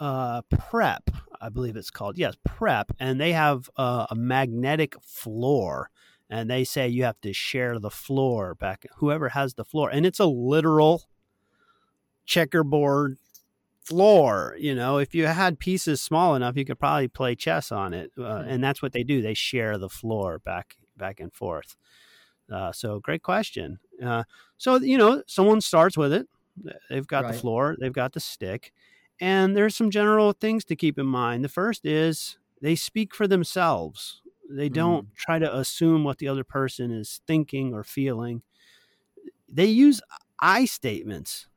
uh, 0.00 0.42
Prep, 0.50 1.08
I 1.40 1.50
believe 1.50 1.76
it's 1.76 1.90
called. 1.90 2.18
Yes, 2.18 2.34
Prep, 2.44 2.90
and 2.98 3.20
they 3.20 3.32
have 3.32 3.70
uh, 3.76 4.06
a 4.10 4.16
magnetic 4.16 5.00
floor, 5.00 5.90
and 6.28 6.50
they 6.50 6.64
say 6.64 6.88
you 6.88 7.04
have 7.04 7.20
to 7.20 7.32
share 7.32 7.78
the 7.78 7.90
floor 7.90 8.56
back. 8.56 8.86
Whoever 8.96 9.28
has 9.28 9.54
the 9.54 9.64
floor, 9.64 9.88
and 9.88 10.04
it's 10.04 10.18
a 10.18 10.26
literal 10.26 11.04
checkerboard 12.26 13.18
floor. 13.82 14.56
You 14.58 14.74
know, 14.74 14.98
if 14.98 15.14
you 15.14 15.26
had 15.26 15.58
pieces 15.58 16.00
small 16.00 16.34
enough, 16.34 16.56
you 16.56 16.64
could 16.64 16.78
probably 16.78 17.08
play 17.08 17.34
chess 17.34 17.72
on 17.72 17.94
it, 17.94 18.12
uh, 18.18 18.44
and 18.46 18.62
that's 18.62 18.82
what 18.82 18.92
they 18.92 19.02
do. 19.02 19.22
They 19.22 19.34
share 19.34 19.78
the 19.78 19.88
floor 19.88 20.38
back 20.38 20.76
back 20.96 21.20
and 21.20 21.32
forth. 21.32 21.76
Uh, 22.50 22.72
so 22.72 22.98
great 23.00 23.22
question. 23.22 23.78
Uh, 24.04 24.24
so 24.58 24.76
you 24.76 24.98
know, 24.98 25.22
someone 25.26 25.60
starts 25.60 25.96
with 25.96 26.12
it 26.12 26.28
They've 26.88 27.06
got 27.06 27.24
right. 27.24 27.32
the 27.32 27.38
floor, 27.38 27.76
they've 27.78 27.92
got 27.92 28.12
the 28.12 28.20
stick. 28.20 28.72
And 29.20 29.56
there's 29.56 29.76
some 29.76 29.90
general 29.90 30.32
things 30.32 30.64
to 30.66 30.76
keep 30.76 30.98
in 30.98 31.06
mind. 31.06 31.44
The 31.44 31.48
first 31.48 31.84
is 31.84 32.38
they 32.62 32.74
speak 32.74 33.14
for 33.14 33.26
themselves. 33.26 34.22
They 34.48 34.68
don't 34.68 35.06
mm. 35.06 35.14
try 35.14 35.38
to 35.38 35.56
assume 35.56 36.04
what 36.04 36.18
the 36.18 36.28
other 36.28 36.44
person 36.44 36.90
is 36.90 37.20
thinking 37.26 37.74
or 37.74 37.84
feeling. 37.84 38.42
They 39.48 39.66
use 39.66 40.00
I 40.40 40.64
statements. 40.64 41.48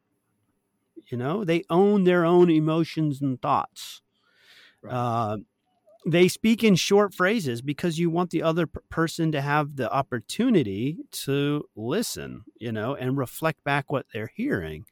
You 1.10 1.18
know, 1.18 1.44
they 1.44 1.64
own 1.70 2.04
their 2.04 2.26
own 2.26 2.50
emotions 2.50 3.22
and 3.22 3.42
thoughts. 3.42 4.02
Right. 4.82 4.94
Uh, 4.94 5.38
they 6.06 6.28
speak 6.28 6.64
in 6.64 6.76
short 6.76 7.14
phrases 7.14 7.62
because 7.62 7.98
you 7.98 8.10
want 8.10 8.32
the 8.32 8.44
other 8.44 8.68
person 8.68 9.32
to 9.32 9.42
have 9.42 9.78
the 9.78 9.92
opportunity 9.92 10.98
to 11.12 11.64
listen, 11.76 12.44
you 12.58 12.72
know, 12.72 12.96
and 12.96 13.18
reflect 13.18 13.64
back 13.64 13.92
what 13.92 14.06
they're 14.14 14.32
hearing. 14.36 14.86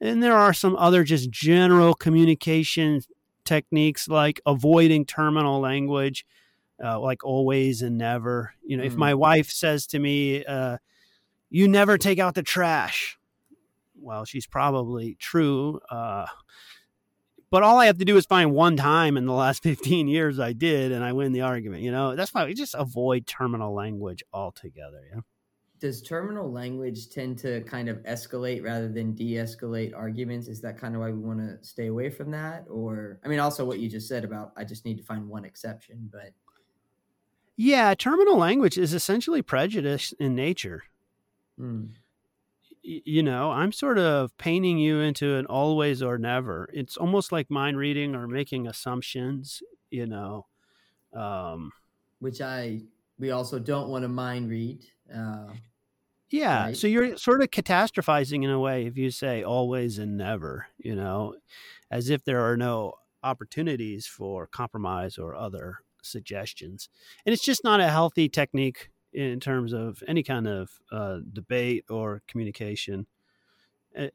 And 0.00 0.22
there 0.22 0.36
are 0.36 0.54
some 0.54 0.76
other 0.76 1.04
just 1.04 1.30
general 1.30 1.94
communication 1.94 3.00
techniques 3.44 4.08
like 4.08 4.40
avoiding 4.46 5.04
terminal 5.04 5.60
language, 5.60 6.24
uh, 6.82 6.98
like 6.98 7.24
always 7.24 7.82
and 7.82 7.98
never. 7.98 8.54
You 8.64 8.78
know, 8.78 8.82
mm. 8.82 8.86
if 8.86 8.96
my 8.96 9.14
wife 9.14 9.50
says 9.50 9.86
to 9.88 9.98
me, 9.98 10.44
uh, 10.44 10.78
you 11.50 11.68
never 11.68 11.98
take 11.98 12.18
out 12.18 12.34
the 12.34 12.42
trash, 12.42 13.18
well, 14.00 14.24
she's 14.24 14.46
probably 14.46 15.16
true. 15.18 15.80
Uh, 15.90 16.26
but 17.50 17.62
all 17.62 17.78
I 17.78 17.86
have 17.86 17.98
to 17.98 18.04
do 18.04 18.16
is 18.16 18.26
find 18.26 18.52
one 18.52 18.76
time 18.76 19.16
in 19.16 19.26
the 19.26 19.32
last 19.32 19.62
15 19.62 20.08
years 20.08 20.38
I 20.40 20.52
did, 20.52 20.92
and 20.92 21.04
I 21.04 21.12
win 21.12 21.32
the 21.32 21.42
argument. 21.42 21.82
You 21.82 21.92
know, 21.92 22.16
that's 22.16 22.34
why 22.34 22.44
we 22.44 22.54
just 22.54 22.74
avoid 22.74 23.26
terminal 23.26 23.74
language 23.74 24.22
altogether. 24.32 25.02
Yeah. 25.12 25.20
Does 25.80 26.00
terminal 26.00 26.50
language 26.50 27.10
tend 27.10 27.38
to 27.38 27.60
kind 27.62 27.88
of 27.88 27.98
escalate 28.04 28.64
rather 28.64 28.88
than 28.88 29.14
de-escalate 29.14 29.94
arguments? 29.94 30.48
Is 30.48 30.60
that 30.62 30.78
kind 30.78 30.94
of 30.94 31.02
why 31.02 31.10
we 31.10 31.18
want 31.18 31.40
to 31.40 31.62
stay 31.66 31.88
away 31.88 32.08
from 32.10 32.30
that? 32.30 32.64
Or, 32.70 33.18
I 33.24 33.28
mean, 33.28 33.38
also 33.38 33.64
what 33.66 33.80
you 33.80 33.88
just 33.88 34.08
said 34.08 34.24
about 34.24 34.52
I 34.56 34.64
just 34.64 34.84
need 34.84 34.96
to 34.98 35.04
find 35.04 35.28
one 35.28 35.44
exception, 35.44 36.08
but 36.10 36.30
yeah, 37.56 37.94
terminal 37.94 38.36
language 38.36 38.78
is 38.78 38.94
essentially 38.94 39.42
prejudice 39.42 40.12
in 40.18 40.34
nature. 40.34 40.84
Mm 41.60 41.90
you 42.84 43.22
know, 43.22 43.50
I'm 43.50 43.72
sort 43.72 43.98
of 43.98 44.36
painting 44.36 44.78
you 44.78 45.00
into 45.00 45.36
an 45.36 45.46
always 45.46 46.02
or 46.02 46.18
never. 46.18 46.68
It's 46.72 46.96
almost 46.96 47.32
like 47.32 47.50
mind 47.50 47.78
reading 47.78 48.14
or 48.14 48.28
making 48.28 48.66
assumptions, 48.66 49.62
you 49.90 50.06
know. 50.06 50.46
Um, 51.14 51.72
Which 52.18 52.40
I, 52.40 52.82
we 53.18 53.30
also 53.30 53.58
don't 53.58 53.88
want 53.88 54.02
to 54.02 54.08
mind 54.08 54.50
read. 54.50 54.84
Uh, 55.12 55.46
yeah. 56.28 56.64
Right? 56.64 56.76
So 56.76 56.86
you're 56.86 57.16
sort 57.16 57.40
of 57.40 57.50
catastrophizing 57.50 58.44
in 58.44 58.50
a 58.50 58.60
way 58.60 58.86
if 58.86 58.98
you 58.98 59.10
say 59.10 59.42
always 59.42 59.98
and 59.98 60.18
never, 60.18 60.66
you 60.76 60.94
know, 60.94 61.36
as 61.90 62.10
if 62.10 62.24
there 62.24 62.40
are 62.40 62.56
no 62.56 62.94
opportunities 63.22 64.06
for 64.06 64.46
compromise 64.46 65.16
or 65.16 65.34
other 65.34 65.78
suggestions. 66.02 66.90
And 67.24 67.32
it's 67.32 67.44
just 67.44 67.64
not 67.64 67.80
a 67.80 67.88
healthy 67.88 68.28
technique 68.28 68.90
in 69.14 69.40
terms 69.40 69.72
of 69.72 70.02
any 70.08 70.22
kind 70.22 70.46
of 70.46 70.70
uh, 70.90 71.18
debate 71.32 71.84
or 71.88 72.22
communication. 72.26 73.06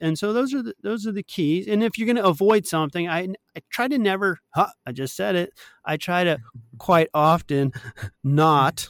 And 0.01 0.19
so 0.19 0.33
those 0.33 0.53
are 0.53 0.61
the, 0.61 0.73
those 0.81 1.07
are 1.07 1.13
the 1.13 1.23
keys. 1.23 1.65
And 1.65 1.81
if 1.81 1.97
you're 1.97 2.05
going 2.05 2.17
to 2.17 2.25
avoid 2.25 2.67
something, 2.67 3.07
I, 3.07 3.29
I 3.55 3.61
try 3.69 3.87
to 3.87 3.97
never. 3.97 4.39
Huh, 4.49 4.71
I 4.85 4.91
just 4.91 5.15
said 5.15 5.35
it. 5.35 5.53
I 5.85 5.95
try 5.95 6.25
to 6.25 6.39
quite 6.77 7.07
often 7.13 7.71
not 8.23 8.89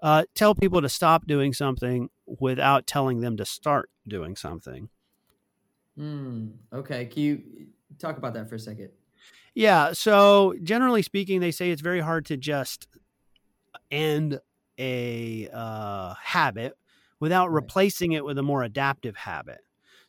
uh, 0.00 0.24
tell 0.34 0.54
people 0.54 0.82
to 0.82 0.88
stop 0.88 1.26
doing 1.26 1.52
something 1.52 2.10
without 2.26 2.86
telling 2.88 3.20
them 3.20 3.36
to 3.36 3.44
start 3.44 3.88
doing 4.06 4.34
something. 4.34 4.88
Mm, 5.96 6.52
okay, 6.72 7.06
can 7.06 7.22
you 7.22 7.42
talk 7.98 8.18
about 8.18 8.34
that 8.34 8.48
for 8.48 8.56
a 8.56 8.60
second? 8.60 8.90
Yeah. 9.54 9.92
So 9.92 10.54
generally 10.62 11.02
speaking, 11.02 11.40
they 11.40 11.50
say 11.50 11.70
it's 11.70 11.82
very 11.82 12.00
hard 12.00 12.26
to 12.26 12.36
just 12.36 12.86
end 13.90 14.40
a 14.78 15.48
uh, 15.52 16.14
habit 16.22 16.76
without 17.20 17.50
replacing 17.50 18.12
it 18.12 18.24
with 18.24 18.38
a 18.38 18.42
more 18.42 18.62
adaptive 18.62 19.16
habit. 19.16 19.60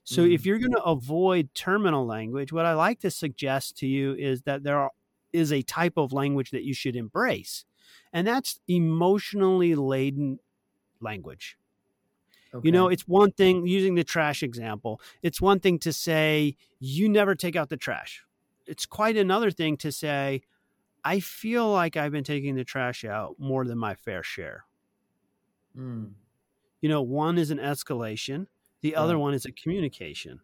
So 0.03 0.23
mm-hmm. 0.23 0.31
if 0.31 0.45
you're 0.45 0.59
going 0.59 0.71
to 0.71 0.83
avoid 0.83 1.53
terminal 1.53 2.05
language, 2.05 2.51
what 2.51 2.65
I 2.65 2.73
like 2.73 2.99
to 3.01 3.11
suggest 3.11 3.77
to 3.77 3.87
you 3.87 4.13
is 4.13 4.43
that 4.43 4.63
there 4.63 4.79
are, 4.79 4.91
is 5.33 5.51
a 5.51 5.61
type 5.61 5.93
of 5.97 6.13
language 6.13 6.51
that 6.51 6.63
you 6.63 6.73
should 6.73 6.95
embrace, 6.95 7.65
and 8.13 8.25
that's 8.25 8.59
emotionally 8.67 9.75
laden 9.75 10.39
language. 11.01 11.57
Okay. 12.53 12.67
You 12.67 12.71
know, 12.71 12.87
it's 12.87 13.07
one 13.07 13.31
thing 13.31 13.67
using 13.67 13.93
the 13.93 14.03
trash 14.03 14.41
example. 14.41 14.99
It's 15.21 15.39
one 15.39 15.59
thing 15.59 15.77
to 15.79 15.93
say 15.93 16.55
you 16.79 17.07
never 17.07 17.35
take 17.35 17.55
out 17.55 17.69
the 17.69 17.77
trash. 17.77 18.23
It's 18.65 18.87
quite 18.87 19.17
another 19.17 19.51
thing 19.51 19.77
to 19.77 19.91
say 19.91 20.41
I 21.03 21.19
feel 21.19 21.71
like 21.71 21.97
I've 21.97 22.11
been 22.11 22.23
taking 22.23 22.55
the 22.55 22.63
trash 22.63 23.05
out 23.05 23.35
more 23.39 23.65
than 23.65 23.77
my 23.77 23.95
fair 23.95 24.23
share. 24.23 24.65
Mm. 25.77 26.11
You 26.81 26.89
know, 26.89 27.01
one 27.01 27.37
is 27.37 27.51
an 27.51 27.57
escalation, 27.57 28.47
the 28.81 28.93
right. 28.93 28.97
other 28.97 29.19
one 29.19 29.33
is 29.33 29.45
a 29.45 29.51
communication. 29.51 30.39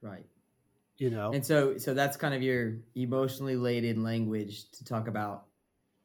Right. 0.00 0.26
You 0.96 1.10
know. 1.10 1.32
And 1.32 1.44
so 1.44 1.78
so 1.78 1.94
that's 1.94 2.16
kind 2.16 2.34
of 2.34 2.42
your 2.42 2.78
emotionally 2.94 3.56
laden 3.56 4.02
language 4.02 4.70
to 4.72 4.84
talk 4.84 5.08
about 5.08 5.44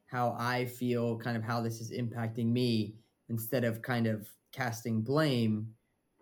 how 0.06 0.36
I 0.38 0.66
feel, 0.66 1.18
kind 1.18 1.36
of 1.36 1.42
how 1.42 1.60
this 1.60 1.80
is 1.80 1.90
impacting 1.90 2.46
me 2.46 2.94
instead 3.28 3.64
of 3.64 3.82
kind 3.82 4.06
of 4.06 4.28
casting 4.52 5.02
blame, 5.02 5.74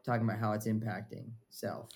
talking 0.05 0.27
about 0.27 0.39
how 0.39 0.53
it's 0.53 0.67
impacting 0.67 1.27
self. 1.51 1.91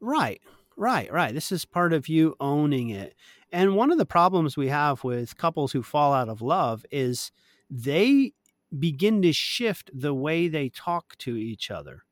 Right. 0.00 0.40
Right, 0.82 1.12
right. 1.12 1.32
This 1.32 1.52
is 1.52 1.64
part 1.64 1.92
of 1.92 2.08
you 2.08 2.34
owning 2.40 2.88
it. 2.88 3.14
And 3.52 3.76
one 3.76 3.92
of 3.92 3.98
the 3.98 4.04
problems 4.04 4.56
we 4.56 4.66
have 4.66 5.04
with 5.04 5.36
couples 5.36 5.70
who 5.70 5.80
fall 5.80 6.12
out 6.12 6.28
of 6.28 6.42
love 6.42 6.84
is 6.90 7.30
they 7.70 8.32
begin 8.76 9.22
to 9.22 9.32
shift 9.32 9.92
the 9.94 10.12
way 10.12 10.48
they 10.48 10.70
talk 10.70 11.16
to 11.18 11.36
each 11.36 11.70
other. 11.70 12.02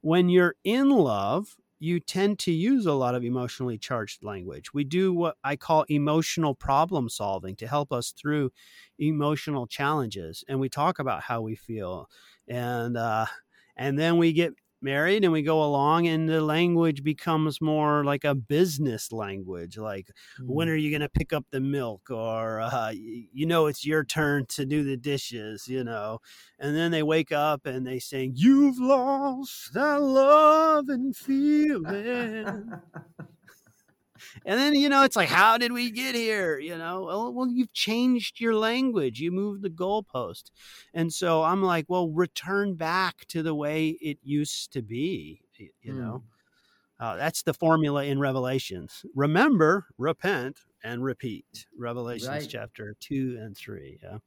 When 0.00 0.28
you're 0.28 0.56
in 0.64 0.90
love, 0.90 1.56
you 1.78 2.00
tend 2.00 2.40
to 2.40 2.52
use 2.52 2.84
a 2.86 2.94
lot 2.94 3.14
of 3.14 3.24
emotionally 3.24 3.78
charged 3.78 4.24
language. 4.24 4.74
We 4.74 4.82
do 4.82 5.14
what 5.14 5.36
I 5.44 5.54
call 5.54 5.84
emotional 5.88 6.56
problem 6.56 7.08
solving 7.08 7.54
to 7.56 7.68
help 7.68 7.92
us 7.92 8.12
through 8.12 8.50
emotional 8.98 9.68
challenges, 9.68 10.42
and 10.48 10.58
we 10.58 10.68
talk 10.68 10.98
about 10.98 11.22
how 11.22 11.42
we 11.42 11.54
feel, 11.54 12.10
and 12.48 12.96
uh, 12.96 13.26
and 13.76 13.98
then 13.98 14.18
we 14.18 14.32
get 14.32 14.54
married 14.80 15.24
and 15.24 15.32
we 15.32 15.42
go 15.42 15.62
along 15.62 16.06
and 16.06 16.28
the 16.28 16.40
language 16.40 17.02
becomes 17.02 17.60
more 17.60 18.04
like 18.04 18.24
a 18.24 18.34
business 18.34 19.12
language 19.12 19.78
like 19.78 20.08
mm. 20.40 20.46
when 20.46 20.68
are 20.68 20.76
you 20.76 20.90
going 20.90 21.00
to 21.00 21.08
pick 21.08 21.32
up 21.32 21.44
the 21.50 21.60
milk? 21.60 22.10
or 22.10 22.60
uh, 22.60 22.90
you 22.92 23.46
know 23.46 23.66
it's 23.66 23.84
your 23.84 24.04
turn 24.04 24.44
to 24.46 24.64
do 24.64 24.84
the 24.84 24.96
dishes 24.96 25.66
you 25.68 25.84
know? 25.84 26.18
And 26.58 26.76
then 26.76 26.90
they 26.90 27.02
wake 27.02 27.32
up 27.32 27.66
and 27.66 27.86
they 27.86 27.98
sing 27.98 28.32
you've 28.34 28.78
lost 28.78 29.74
that 29.74 30.00
love 30.00 30.88
and 30.88 31.16
feeling 31.26 32.72
and 34.44 34.58
then 34.58 34.74
you 34.74 34.88
know 34.88 35.02
it's 35.02 35.16
like 35.16 35.28
how 35.28 35.58
did 35.58 35.72
we 35.72 35.90
get 35.90 36.14
here? 36.14 36.58
You 36.58 36.76
know? 36.76 37.04
Well, 37.04 37.32
well 37.32 37.48
you've 37.48 37.72
changed 37.72 38.40
your 38.40 38.54
language. 38.54 39.20
You 39.20 39.32
moved 39.32 39.62
the 39.62 39.70
goalpost. 39.70 40.50
And 40.94 41.12
so 41.12 41.42
i'm 41.42 41.62
like 41.62 41.86
well 41.88 42.10
return 42.10 42.74
back 42.74 43.26
to 43.28 43.42
the 43.42 43.54
way 43.54 43.96
it 44.00 44.18
used 44.22 44.72
to 44.72 44.82
be 44.82 45.40
you 45.58 45.92
mm. 45.92 45.98
know 45.98 46.22
uh, 46.98 47.16
that's 47.16 47.42
the 47.42 47.52
formula 47.52 48.04
in 48.04 48.18
revelations. 48.18 49.04
Remember 49.14 49.86
repent 49.98 50.60
and 50.82 51.04
repeat. 51.04 51.66
Revelations 51.78 52.28
right. 52.28 52.46
chapter 52.48 52.96
2 53.00 53.38
and 53.40 53.56
3 53.56 53.98
yeah. 54.02 54.18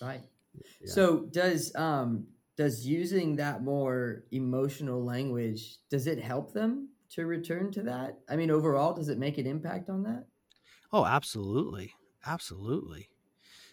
Right. 0.00 0.20
Yeah. 0.80 0.92
so 0.92 1.20
does 1.30 1.74
um 1.76 2.26
does 2.56 2.84
using 2.84 3.36
that 3.36 3.62
more 3.62 4.24
emotional 4.32 5.04
language 5.04 5.76
does 5.88 6.06
it 6.06 6.18
help 6.18 6.52
them 6.52 6.88
to 7.10 7.26
return 7.26 7.70
to 7.72 7.82
that? 7.84 8.20
I 8.28 8.36
mean, 8.36 8.50
overall, 8.50 8.94
does 8.94 9.08
it 9.08 9.18
make 9.18 9.38
an 9.38 9.46
impact 9.46 9.88
on 9.90 10.02
that? 10.04 10.26
Oh, 10.92 11.04
absolutely. 11.04 11.94
Absolutely. 12.26 13.08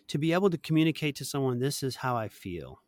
To 0.10 0.18
be 0.20 0.34
able 0.34 0.50
to 0.52 0.58
communicate 0.58 1.16
to 1.18 1.26
someone, 1.26 1.60
this 1.60 1.84
is 1.84 1.98
how 1.98 2.18
I 2.18 2.30
feel. 2.30 2.82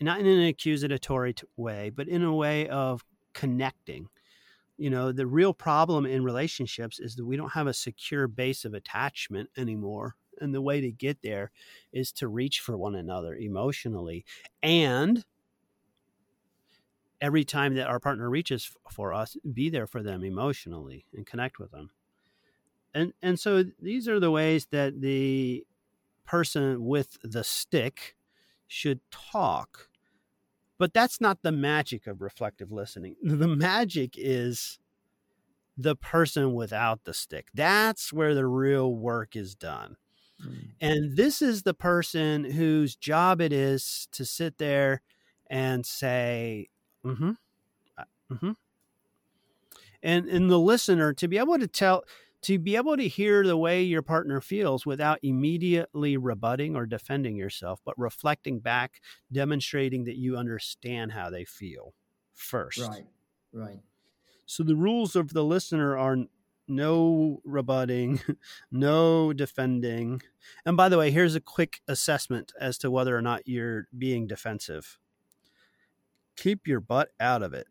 Not 0.00 0.20
in 0.20 0.26
an 0.26 0.46
accusatory 0.46 1.34
way, 1.56 1.90
but 1.90 2.08
in 2.08 2.22
a 2.22 2.34
way 2.34 2.68
of 2.68 3.04
connecting. 3.32 4.08
You 4.78 4.90
know, 4.90 5.12
the 5.12 5.26
real 5.26 5.54
problem 5.54 6.06
in 6.06 6.24
relationships 6.24 7.00
is 7.00 7.16
that 7.16 7.26
we 7.26 7.36
don't 7.36 7.52
have 7.52 7.66
a 7.68 7.74
secure 7.74 8.28
base 8.28 8.64
of 8.64 8.74
attachment 8.74 9.50
anymore. 9.56 10.16
And 10.40 10.54
the 10.54 10.62
way 10.62 10.80
to 10.80 10.92
get 10.92 11.22
there 11.22 11.52
is 11.92 12.12
to 12.14 12.28
reach 12.28 12.60
for 12.60 12.76
one 12.76 12.96
another 12.96 13.36
emotionally 13.36 14.24
and 14.62 15.24
every 17.20 17.44
time 17.44 17.74
that 17.74 17.86
our 17.86 18.00
partner 18.00 18.28
reaches 18.28 18.70
for 18.90 19.12
us, 19.12 19.36
be 19.52 19.70
there 19.70 19.86
for 19.86 20.02
them 20.02 20.22
emotionally 20.22 21.06
and 21.14 21.26
connect 21.26 21.58
with 21.58 21.70
them. 21.70 21.90
And 22.92 23.12
and 23.22 23.38
so 23.38 23.64
these 23.80 24.08
are 24.08 24.20
the 24.20 24.30
ways 24.30 24.68
that 24.70 25.00
the 25.00 25.64
person 26.24 26.84
with 26.84 27.18
the 27.22 27.44
stick 27.44 28.16
should 28.66 29.00
talk. 29.10 29.88
But 30.78 30.92
that's 30.92 31.20
not 31.20 31.42
the 31.42 31.52
magic 31.52 32.06
of 32.06 32.20
reflective 32.20 32.72
listening. 32.72 33.16
The 33.22 33.48
magic 33.48 34.14
is 34.16 34.78
the 35.76 35.96
person 35.96 36.54
without 36.54 37.04
the 37.04 37.14
stick. 37.14 37.48
That's 37.54 38.12
where 38.12 38.34
the 38.34 38.46
real 38.46 38.94
work 38.94 39.36
is 39.36 39.54
done. 39.54 39.96
Mm. 40.44 40.70
And 40.80 41.16
this 41.16 41.42
is 41.42 41.62
the 41.62 41.74
person 41.74 42.44
whose 42.44 42.96
job 42.96 43.40
it 43.40 43.52
is 43.52 44.08
to 44.12 44.24
sit 44.24 44.58
there 44.58 45.02
and 45.48 45.84
say, 45.84 46.68
Mm-hmm. 47.04 47.32
Uh, 47.98 48.04
mm-hmm. 48.32 48.50
And 50.02 50.26
and 50.26 50.50
the 50.50 50.58
listener 50.58 51.12
to 51.14 51.28
be 51.28 51.38
able 51.38 51.58
to 51.58 51.66
tell 51.66 52.04
to 52.42 52.58
be 52.58 52.76
able 52.76 52.94
to 52.94 53.08
hear 53.08 53.46
the 53.46 53.56
way 53.56 53.82
your 53.82 54.02
partner 54.02 54.38
feels 54.38 54.84
without 54.84 55.18
immediately 55.22 56.18
rebutting 56.18 56.76
or 56.76 56.84
defending 56.84 57.36
yourself, 57.36 57.80
but 57.86 57.98
reflecting 57.98 58.58
back, 58.58 59.00
demonstrating 59.32 60.04
that 60.04 60.16
you 60.16 60.36
understand 60.36 61.12
how 61.12 61.30
they 61.30 61.46
feel 61.46 61.94
first. 62.34 62.80
Right. 62.80 63.06
Right. 63.50 63.80
So 64.44 64.62
the 64.62 64.76
rules 64.76 65.16
of 65.16 65.32
the 65.32 65.42
listener 65.42 65.96
are 65.96 66.18
no 66.68 67.40
rebutting, 67.44 68.20
no 68.70 69.32
defending. 69.32 70.20
And 70.66 70.76
by 70.76 70.90
the 70.90 70.98
way, 70.98 71.10
here's 71.10 71.34
a 71.34 71.40
quick 71.40 71.80
assessment 71.88 72.52
as 72.60 72.76
to 72.78 72.90
whether 72.90 73.16
or 73.16 73.22
not 73.22 73.48
you're 73.48 73.88
being 73.96 74.26
defensive 74.26 74.98
keep 76.36 76.66
your 76.66 76.80
butt 76.80 77.10
out 77.20 77.42
of 77.42 77.54
it. 77.54 77.66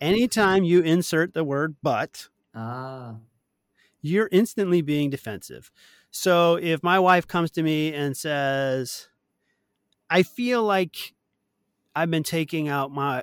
Anytime 0.00 0.64
you 0.64 0.80
insert 0.80 1.34
the 1.34 1.44
word 1.44 1.76
but, 1.82 2.28
ah. 2.54 3.16
you're 4.02 4.28
instantly 4.30 4.82
being 4.82 5.10
defensive. 5.10 5.70
So 6.10 6.56
if 6.56 6.82
my 6.82 6.98
wife 6.98 7.26
comes 7.26 7.50
to 7.52 7.62
me 7.62 7.92
and 7.92 8.16
says, 8.16 9.08
I 10.08 10.22
feel 10.22 10.62
like 10.62 11.14
I've 11.94 12.10
been 12.10 12.22
taking 12.22 12.68
out 12.68 12.90
my 12.90 13.22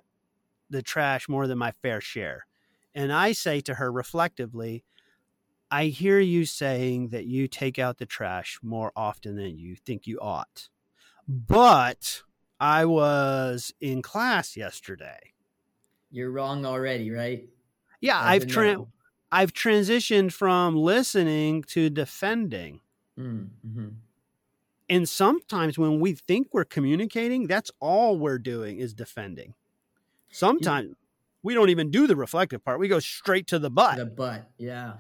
the 0.70 0.82
trash 0.82 1.30
more 1.30 1.48
than 1.48 1.58
my 1.58 1.72
fair 1.72 2.02
share. 2.02 2.46
And 2.96 3.14
I 3.14 3.32
say 3.32 3.62
to 3.62 3.76
her 3.76 3.92
reflectively, 3.92 4.84
I 5.72 5.86
hear 5.86 6.20
you 6.20 6.46
saying 6.46 7.10
that 7.10 7.26
you 7.26 7.48
take 7.48 7.80
out 7.80 7.98
the 7.98 8.06
trash 8.06 8.60
more 8.62 8.92
often 8.96 9.36
than 9.36 9.58
you 9.58 9.76
think 9.76 10.06
you 10.06 10.20
ought. 10.20 10.70
But 11.28 12.22
I 12.60 12.86
was 12.86 13.74
in 13.82 14.02
class 14.02 14.56
yesterday. 14.56 15.34
You're 16.12 16.32
wrong 16.32 16.66
already, 16.66 17.12
right? 17.12 17.48
Yeah, 18.00 18.20
I've 18.20 18.48
tra- 18.48 18.86
I've 19.32 19.54
transitioned 19.54 20.32
from 20.32 20.76
listening 20.76 21.64
to 21.64 21.90
defending. 21.90 22.82
Mm, 23.20 23.50
mm-hmm. 23.66 23.88
And 24.90 25.10
sometimes 25.10 25.78
when 25.78 26.00
we 26.00 26.14
think 26.14 26.50
we're 26.52 26.66
communicating, 26.66 27.48
that's 27.48 27.72
all 27.80 28.18
we're 28.18 28.38
doing 28.38 28.78
is 28.78 28.94
defending. 28.94 29.56
Sometimes 30.30 30.96
we 31.42 31.54
don't 31.54 31.70
even 31.70 31.90
do 31.92 32.06
the 32.08 32.16
reflective 32.16 32.64
part. 32.64 32.80
We 32.80 32.88
go 32.88 33.00
straight 33.00 33.48
to 33.48 33.60
the 33.60 33.70
butt. 33.70 33.98
The 33.98 34.06
butt, 34.06 34.50
yeah. 34.58 34.94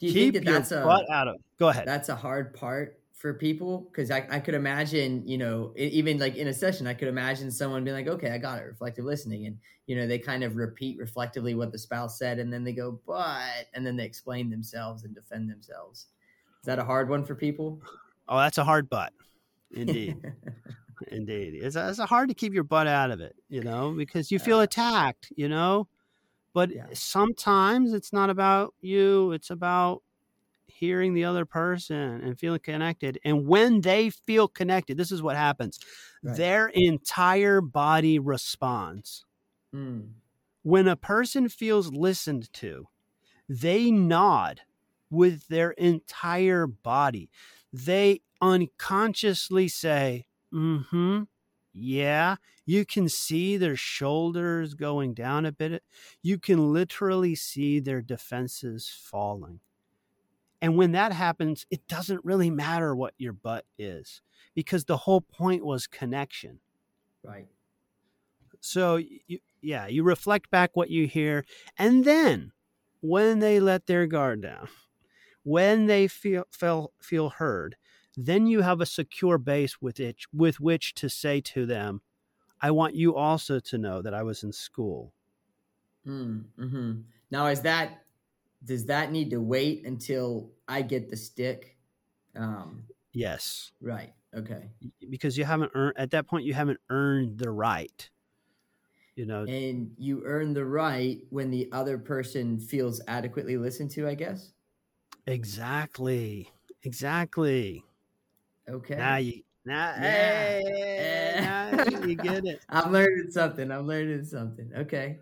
Do 0.00 0.06
you 0.06 0.12
Keep 0.12 0.34
think 0.34 0.44
that 0.46 0.52
that's 0.52 0.72
a 0.72 0.82
butt 0.82 1.10
out 1.10 1.28
of? 1.28 1.36
Go 1.58 1.68
ahead. 1.68 1.86
That's 1.86 2.08
a 2.08 2.16
hard 2.16 2.54
part 2.54 2.98
for 3.26 3.34
people 3.34 3.88
because 3.90 4.12
I, 4.12 4.24
I 4.30 4.38
could 4.38 4.54
imagine 4.54 5.26
you 5.26 5.36
know 5.36 5.72
even 5.74 6.16
like 6.16 6.36
in 6.36 6.46
a 6.46 6.52
session 6.52 6.86
i 6.86 6.94
could 6.94 7.08
imagine 7.08 7.50
someone 7.50 7.82
being 7.82 7.96
like 7.96 8.06
okay 8.06 8.30
i 8.30 8.38
got 8.38 8.60
it 8.60 8.62
reflective 8.62 9.04
listening 9.04 9.46
and 9.46 9.58
you 9.86 9.96
know 9.96 10.06
they 10.06 10.16
kind 10.16 10.44
of 10.44 10.54
repeat 10.54 10.96
reflectively 10.96 11.56
what 11.56 11.72
the 11.72 11.78
spouse 11.78 12.20
said 12.20 12.38
and 12.38 12.52
then 12.52 12.62
they 12.62 12.72
go 12.72 13.00
but 13.04 13.66
and 13.74 13.84
then 13.84 13.96
they 13.96 14.04
explain 14.04 14.48
themselves 14.48 15.02
and 15.02 15.12
defend 15.12 15.50
themselves. 15.50 16.06
Is 16.60 16.66
that 16.66 16.78
a 16.78 16.84
hard 16.84 17.08
one 17.08 17.24
for 17.24 17.34
people? 17.34 17.80
Oh 18.28 18.38
that's 18.38 18.58
a 18.58 18.64
hard 18.64 18.88
butt. 18.88 19.12
Indeed. 19.72 20.22
Indeed. 21.08 21.54
It's, 21.60 21.74
it's 21.74 21.98
hard 21.98 22.28
to 22.28 22.34
keep 22.36 22.54
your 22.54 22.62
butt 22.62 22.86
out 22.86 23.10
of 23.10 23.20
it 23.20 23.34
you 23.48 23.62
know 23.64 23.90
because 23.90 24.30
you 24.30 24.38
feel 24.38 24.60
attacked 24.60 25.32
you 25.34 25.48
know? 25.48 25.88
But 26.54 26.72
yeah. 26.72 26.86
sometimes 26.92 27.92
it's 27.92 28.12
not 28.12 28.30
about 28.30 28.72
you 28.80 29.32
it's 29.32 29.50
about 29.50 30.04
hearing 30.78 31.14
the 31.14 31.24
other 31.24 31.44
person 31.44 32.20
and 32.22 32.38
feeling 32.38 32.60
connected. 32.60 33.18
And 33.24 33.46
when 33.46 33.80
they 33.80 34.10
feel 34.10 34.48
connected, 34.48 34.96
this 34.96 35.12
is 35.12 35.22
what 35.22 35.36
happens 35.36 35.78
right. 36.22 36.36
their 36.36 36.68
entire 36.68 37.60
body 37.60 38.18
responds. 38.18 39.24
Mm. 39.74 40.10
When 40.62 40.88
a 40.88 40.96
person 40.96 41.48
feels 41.48 41.92
listened 41.92 42.52
to, 42.54 42.88
they 43.48 43.90
nod 43.90 44.62
with 45.10 45.46
their 45.48 45.70
entire 45.72 46.66
body. 46.66 47.30
They 47.72 48.22
unconsciously 48.40 49.68
say, 49.68 50.26
mm 50.52 50.86
hmm, 50.88 51.22
yeah. 51.72 52.36
You 52.64 52.84
can 52.84 53.08
see 53.08 53.56
their 53.56 53.76
shoulders 53.76 54.74
going 54.74 55.14
down 55.14 55.46
a 55.46 55.52
bit. 55.52 55.82
You 56.22 56.38
can 56.38 56.72
literally 56.72 57.34
see 57.34 57.78
their 57.78 58.00
defenses 58.00 58.90
falling. 58.90 59.60
And 60.60 60.76
when 60.76 60.92
that 60.92 61.12
happens, 61.12 61.66
it 61.70 61.86
doesn't 61.86 62.24
really 62.24 62.50
matter 62.50 62.94
what 62.94 63.14
your 63.18 63.32
butt 63.32 63.66
is 63.78 64.22
because 64.54 64.84
the 64.84 64.96
whole 64.96 65.20
point 65.20 65.64
was 65.64 65.86
connection. 65.86 66.60
Right. 67.22 67.48
So, 68.60 68.96
you, 68.96 69.38
yeah, 69.60 69.86
you 69.86 70.02
reflect 70.02 70.50
back 70.50 70.70
what 70.74 70.90
you 70.90 71.06
hear. 71.06 71.44
And 71.78 72.04
then 72.04 72.52
when 73.00 73.38
they 73.40 73.60
let 73.60 73.86
their 73.86 74.06
guard 74.06 74.42
down, 74.42 74.68
when 75.42 75.86
they 75.86 76.08
feel, 76.08 76.44
feel, 76.50 76.92
feel 77.00 77.30
heard, 77.30 77.76
then 78.16 78.46
you 78.46 78.62
have 78.62 78.80
a 78.80 78.86
secure 78.86 79.38
base 79.38 79.80
with 79.80 80.00
it, 80.00 80.16
with 80.32 80.58
which 80.58 80.94
to 80.94 81.08
say 81.08 81.40
to 81.42 81.66
them, 81.66 82.00
I 82.60 82.70
want 82.70 82.94
you 82.94 83.14
also 83.14 83.60
to 83.60 83.78
know 83.78 84.00
that 84.00 84.14
I 84.14 84.22
was 84.22 84.42
in 84.42 84.52
school. 84.52 85.12
Mm, 86.06 86.44
hmm 86.58 86.92
Now, 87.30 87.46
is 87.46 87.60
that 87.62 88.05
does 88.66 88.86
that 88.86 89.12
need 89.12 89.30
to 89.30 89.40
wait 89.40 89.86
until 89.86 90.50
I 90.68 90.82
get 90.82 91.08
the 91.08 91.16
stick? 91.16 91.76
Um, 92.34 92.84
yes. 93.12 93.72
Right. 93.80 94.12
Okay. 94.34 94.70
Because 95.08 95.38
you 95.38 95.44
haven't 95.44 95.72
earned 95.74 95.94
at 95.96 96.10
that 96.10 96.26
point. 96.26 96.44
You 96.44 96.54
haven't 96.54 96.80
earned 96.90 97.38
the 97.38 97.50
right. 97.50 98.10
You 99.14 99.24
know, 99.24 99.44
and 99.44 99.92
you 99.96 100.22
earn 100.26 100.52
the 100.52 100.66
right 100.66 101.20
when 101.30 101.50
the 101.50 101.70
other 101.72 101.96
person 101.96 102.58
feels 102.60 103.00
adequately 103.08 103.56
listened 103.56 103.90
to, 103.92 104.06
I 104.06 104.14
guess. 104.14 104.52
Exactly. 105.26 106.50
Exactly. 106.82 107.82
Okay. 108.68 108.96
Now 108.96 109.16
you 109.16 109.42
now, 109.64 109.94
Yeah. 109.98 110.60
hey, 110.60 111.36
now 111.40 111.84
you 112.06 112.14
get 112.14 112.44
it. 112.44 112.60
I'm 112.68 112.92
learning 112.92 113.30
something. 113.30 113.70
I'm 113.70 113.86
learning 113.86 114.24
something. 114.24 114.70
Okay. 114.76 115.18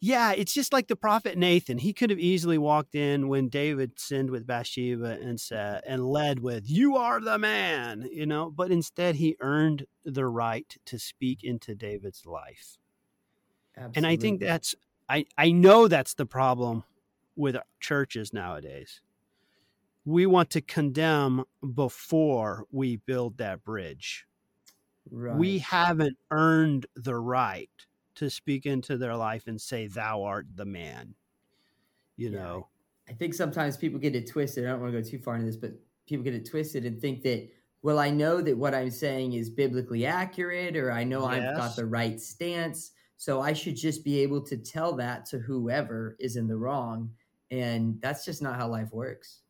Yeah, 0.00 0.32
it's 0.32 0.52
just 0.52 0.72
like 0.72 0.88
the 0.88 0.96
prophet 0.96 1.38
Nathan. 1.38 1.78
He 1.78 1.92
could 1.92 2.10
have 2.10 2.18
easily 2.18 2.58
walked 2.58 2.94
in 2.94 3.28
when 3.28 3.48
David 3.48 3.98
sinned 3.98 4.30
with 4.30 4.46
Bathsheba 4.46 5.18
and 5.20 5.40
said 5.40 5.82
and 5.86 6.06
led 6.06 6.40
with 6.40 6.68
"You 6.68 6.96
are 6.96 7.20
the 7.20 7.38
man," 7.38 8.08
you 8.10 8.26
know. 8.26 8.50
But 8.50 8.70
instead, 8.70 9.16
he 9.16 9.36
earned 9.40 9.86
the 10.04 10.26
right 10.26 10.76
to 10.86 10.98
speak 10.98 11.44
into 11.44 11.74
David's 11.74 12.26
life. 12.26 12.78
And 13.94 14.06
I 14.06 14.16
think 14.16 14.40
that's 14.40 14.74
I 15.08 15.26
I 15.36 15.50
know 15.50 15.88
that's 15.88 16.14
the 16.14 16.26
problem 16.26 16.84
with 17.36 17.56
churches 17.80 18.32
nowadays. 18.32 19.00
We 20.04 20.26
want 20.26 20.50
to 20.50 20.60
condemn 20.60 21.44
before 21.74 22.66
we 22.72 22.96
build 22.96 23.36
that 23.38 23.62
bridge. 23.62 24.26
right. 25.10 25.36
We 25.38 25.58
haven't 25.58 26.18
earned 26.30 26.86
the 26.94 27.16
right 27.16 27.70
to 28.18 28.30
speak 28.30 28.66
into 28.66 28.96
their 28.98 29.16
life 29.16 29.46
and 29.46 29.60
say 29.60 29.86
thou 29.86 30.22
art 30.24 30.46
the 30.54 30.64
man. 30.66 31.16
You 32.16 32.30
Yeah, 32.30 32.38
know. 32.38 32.68
I 33.08 33.12
think 33.12 33.34
sometimes 33.34 33.76
people 33.76 33.98
get 33.98 34.14
it 34.16 34.28
twisted. 34.28 34.66
I 34.66 34.70
don't 34.70 34.80
want 34.80 34.92
to 34.92 35.02
go 35.02 35.08
too 35.08 35.18
far 35.18 35.34
into 35.34 35.46
this, 35.46 35.56
but 35.56 35.72
people 36.06 36.24
get 36.24 36.34
it 36.34 36.46
twisted 36.46 36.84
and 36.84 37.00
think 37.00 37.22
that, 37.22 37.50
well, 37.82 37.98
I 37.98 38.10
know 38.10 38.40
that 38.42 38.58
what 38.58 38.74
I'm 38.74 38.90
saying 38.90 39.32
is 39.34 39.50
biblically 39.50 40.04
accurate, 40.06 40.76
or 40.76 40.92
I 40.92 41.04
know 41.04 41.24
I've 41.24 41.54
got 41.56 41.76
the 41.76 41.86
right 41.86 42.20
stance. 42.20 42.92
So 43.16 43.40
I 43.40 43.52
should 43.52 43.76
just 43.76 44.04
be 44.04 44.20
able 44.20 44.42
to 44.42 44.56
tell 44.56 44.94
that 44.96 45.26
to 45.26 45.38
whoever 45.38 46.16
is 46.20 46.36
in 46.36 46.48
the 46.48 46.56
wrong. 46.56 47.14
And 47.50 48.00
that's 48.00 48.24
just 48.24 48.42
not 48.42 48.56
how 48.56 48.68
life 48.68 48.92
works. 48.92 49.42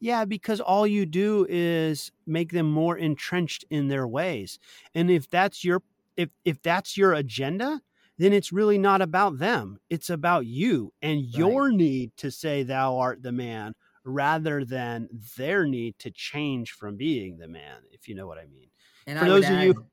Yeah, 0.00 0.24
because 0.24 0.60
all 0.60 0.86
you 0.86 1.06
do 1.06 1.46
is 1.48 2.12
make 2.26 2.52
them 2.52 2.70
more 2.70 2.96
entrenched 2.96 3.64
in 3.70 3.88
their 3.88 4.06
ways. 4.06 4.58
And 4.94 5.10
if 5.10 5.28
that's 5.30 5.64
your 5.64 5.82
if 6.16 6.30
if 6.44 6.60
that's 6.62 6.96
your 6.96 7.14
agenda, 7.14 7.80
then 8.18 8.32
it's 8.32 8.52
really 8.52 8.78
not 8.78 9.02
about 9.02 9.38
them. 9.38 9.78
It's 9.90 10.10
about 10.10 10.46
you 10.46 10.92
and 11.02 11.20
your 11.20 11.70
need 11.70 12.16
to 12.18 12.30
say 12.30 12.62
thou 12.62 12.96
art 12.98 13.22
the 13.22 13.32
man 13.32 13.74
rather 14.04 14.64
than 14.64 15.08
their 15.36 15.66
need 15.66 15.98
to 15.98 16.10
change 16.10 16.72
from 16.72 16.96
being 16.96 17.38
the 17.38 17.48
man, 17.48 17.78
if 17.90 18.08
you 18.08 18.14
know 18.14 18.26
what 18.26 18.38
I 18.38 18.46
mean. 18.46 18.68
And 19.06 19.18
For 19.18 19.24
I 19.24 19.28
those 19.28 19.44
of 19.50 19.60
you- 19.60 19.86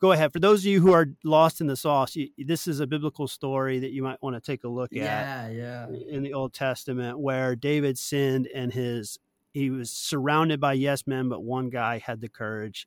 Go 0.00 0.12
ahead. 0.12 0.32
For 0.34 0.40
those 0.40 0.60
of 0.60 0.66
you 0.66 0.82
who 0.82 0.92
are 0.92 1.06
lost 1.22 1.62
in 1.62 1.66
the 1.66 1.76
sauce, 1.76 2.14
you, 2.14 2.28
this 2.36 2.66
is 2.66 2.80
a 2.80 2.86
biblical 2.86 3.26
story 3.26 3.78
that 3.78 3.92
you 3.92 4.02
might 4.02 4.20
want 4.20 4.36
to 4.36 4.40
take 4.40 4.64
a 4.64 4.68
look 4.68 4.92
at. 4.92 4.98
yeah, 4.98 5.48
yeah. 5.48 5.86
in 6.08 6.22
the 6.22 6.34
Old 6.34 6.52
Testament 6.52 7.18
where 7.18 7.56
David 7.56 7.98
sinned 7.98 8.46
and 8.54 8.70
his 8.70 9.18
he 9.52 9.70
was 9.70 9.90
surrounded 9.90 10.60
by 10.60 10.74
yes 10.74 11.06
men, 11.06 11.28
but 11.30 11.42
one 11.44 11.70
guy 11.70 11.98
had 11.98 12.20
the 12.20 12.28
courage 12.28 12.86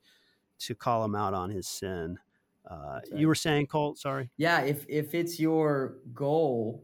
to 0.59 0.75
call 0.75 1.03
him 1.03 1.15
out 1.15 1.33
on 1.33 1.49
his 1.49 1.65
sin. 1.67 2.19
Uh, 2.69 2.95
That's 2.95 3.11
You 3.11 3.27
were 3.27 3.35
saying, 3.35 3.67
Colt? 3.67 3.97
Sorry. 3.97 4.29
Yeah, 4.37 4.61
if 4.61 4.85
if 4.89 5.15
it's 5.15 5.39
your 5.39 5.97
goal 6.13 6.83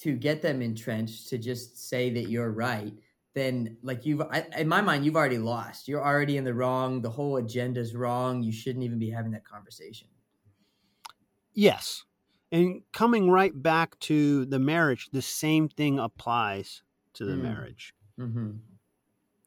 to 0.00 0.16
get 0.16 0.42
them 0.42 0.60
entrenched 0.62 1.28
to 1.28 1.38
just 1.38 1.88
say 1.88 2.10
that 2.10 2.28
you're 2.28 2.50
right, 2.50 2.92
then 3.34 3.76
like 3.82 4.04
you've 4.04 4.20
I, 4.20 4.44
in 4.58 4.66
my 4.68 4.80
mind 4.80 5.04
you've 5.04 5.16
already 5.16 5.38
lost. 5.38 5.86
You're 5.86 6.04
already 6.04 6.36
in 6.38 6.44
the 6.44 6.54
wrong. 6.54 7.00
The 7.02 7.10
whole 7.10 7.38
agenda's 7.38 7.94
wrong. 7.94 8.42
You 8.42 8.50
shouldn't 8.52 8.84
even 8.84 8.98
be 8.98 9.10
having 9.10 9.30
that 9.32 9.44
conversation. 9.44 10.08
Yes. 11.54 12.04
And 12.50 12.82
coming 12.92 13.30
right 13.30 13.52
back 13.54 13.98
to 14.00 14.44
the 14.46 14.58
marriage, 14.58 15.08
the 15.12 15.22
same 15.22 15.68
thing 15.68 15.98
applies 15.98 16.82
to 17.14 17.24
the 17.24 17.32
Mm. 17.34 17.42
marriage. 17.42 17.94
Mm-hmm. 18.18 18.50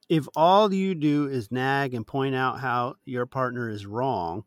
If 0.09 0.27
all 0.35 0.71
you 0.73 0.95
do 0.95 1.27
is 1.27 1.51
nag 1.51 1.93
and 1.93 2.05
point 2.05 2.35
out 2.35 2.59
how 2.59 2.95
your 3.05 3.25
partner 3.25 3.69
is 3.69 3.85
wrong, 3.85 4.45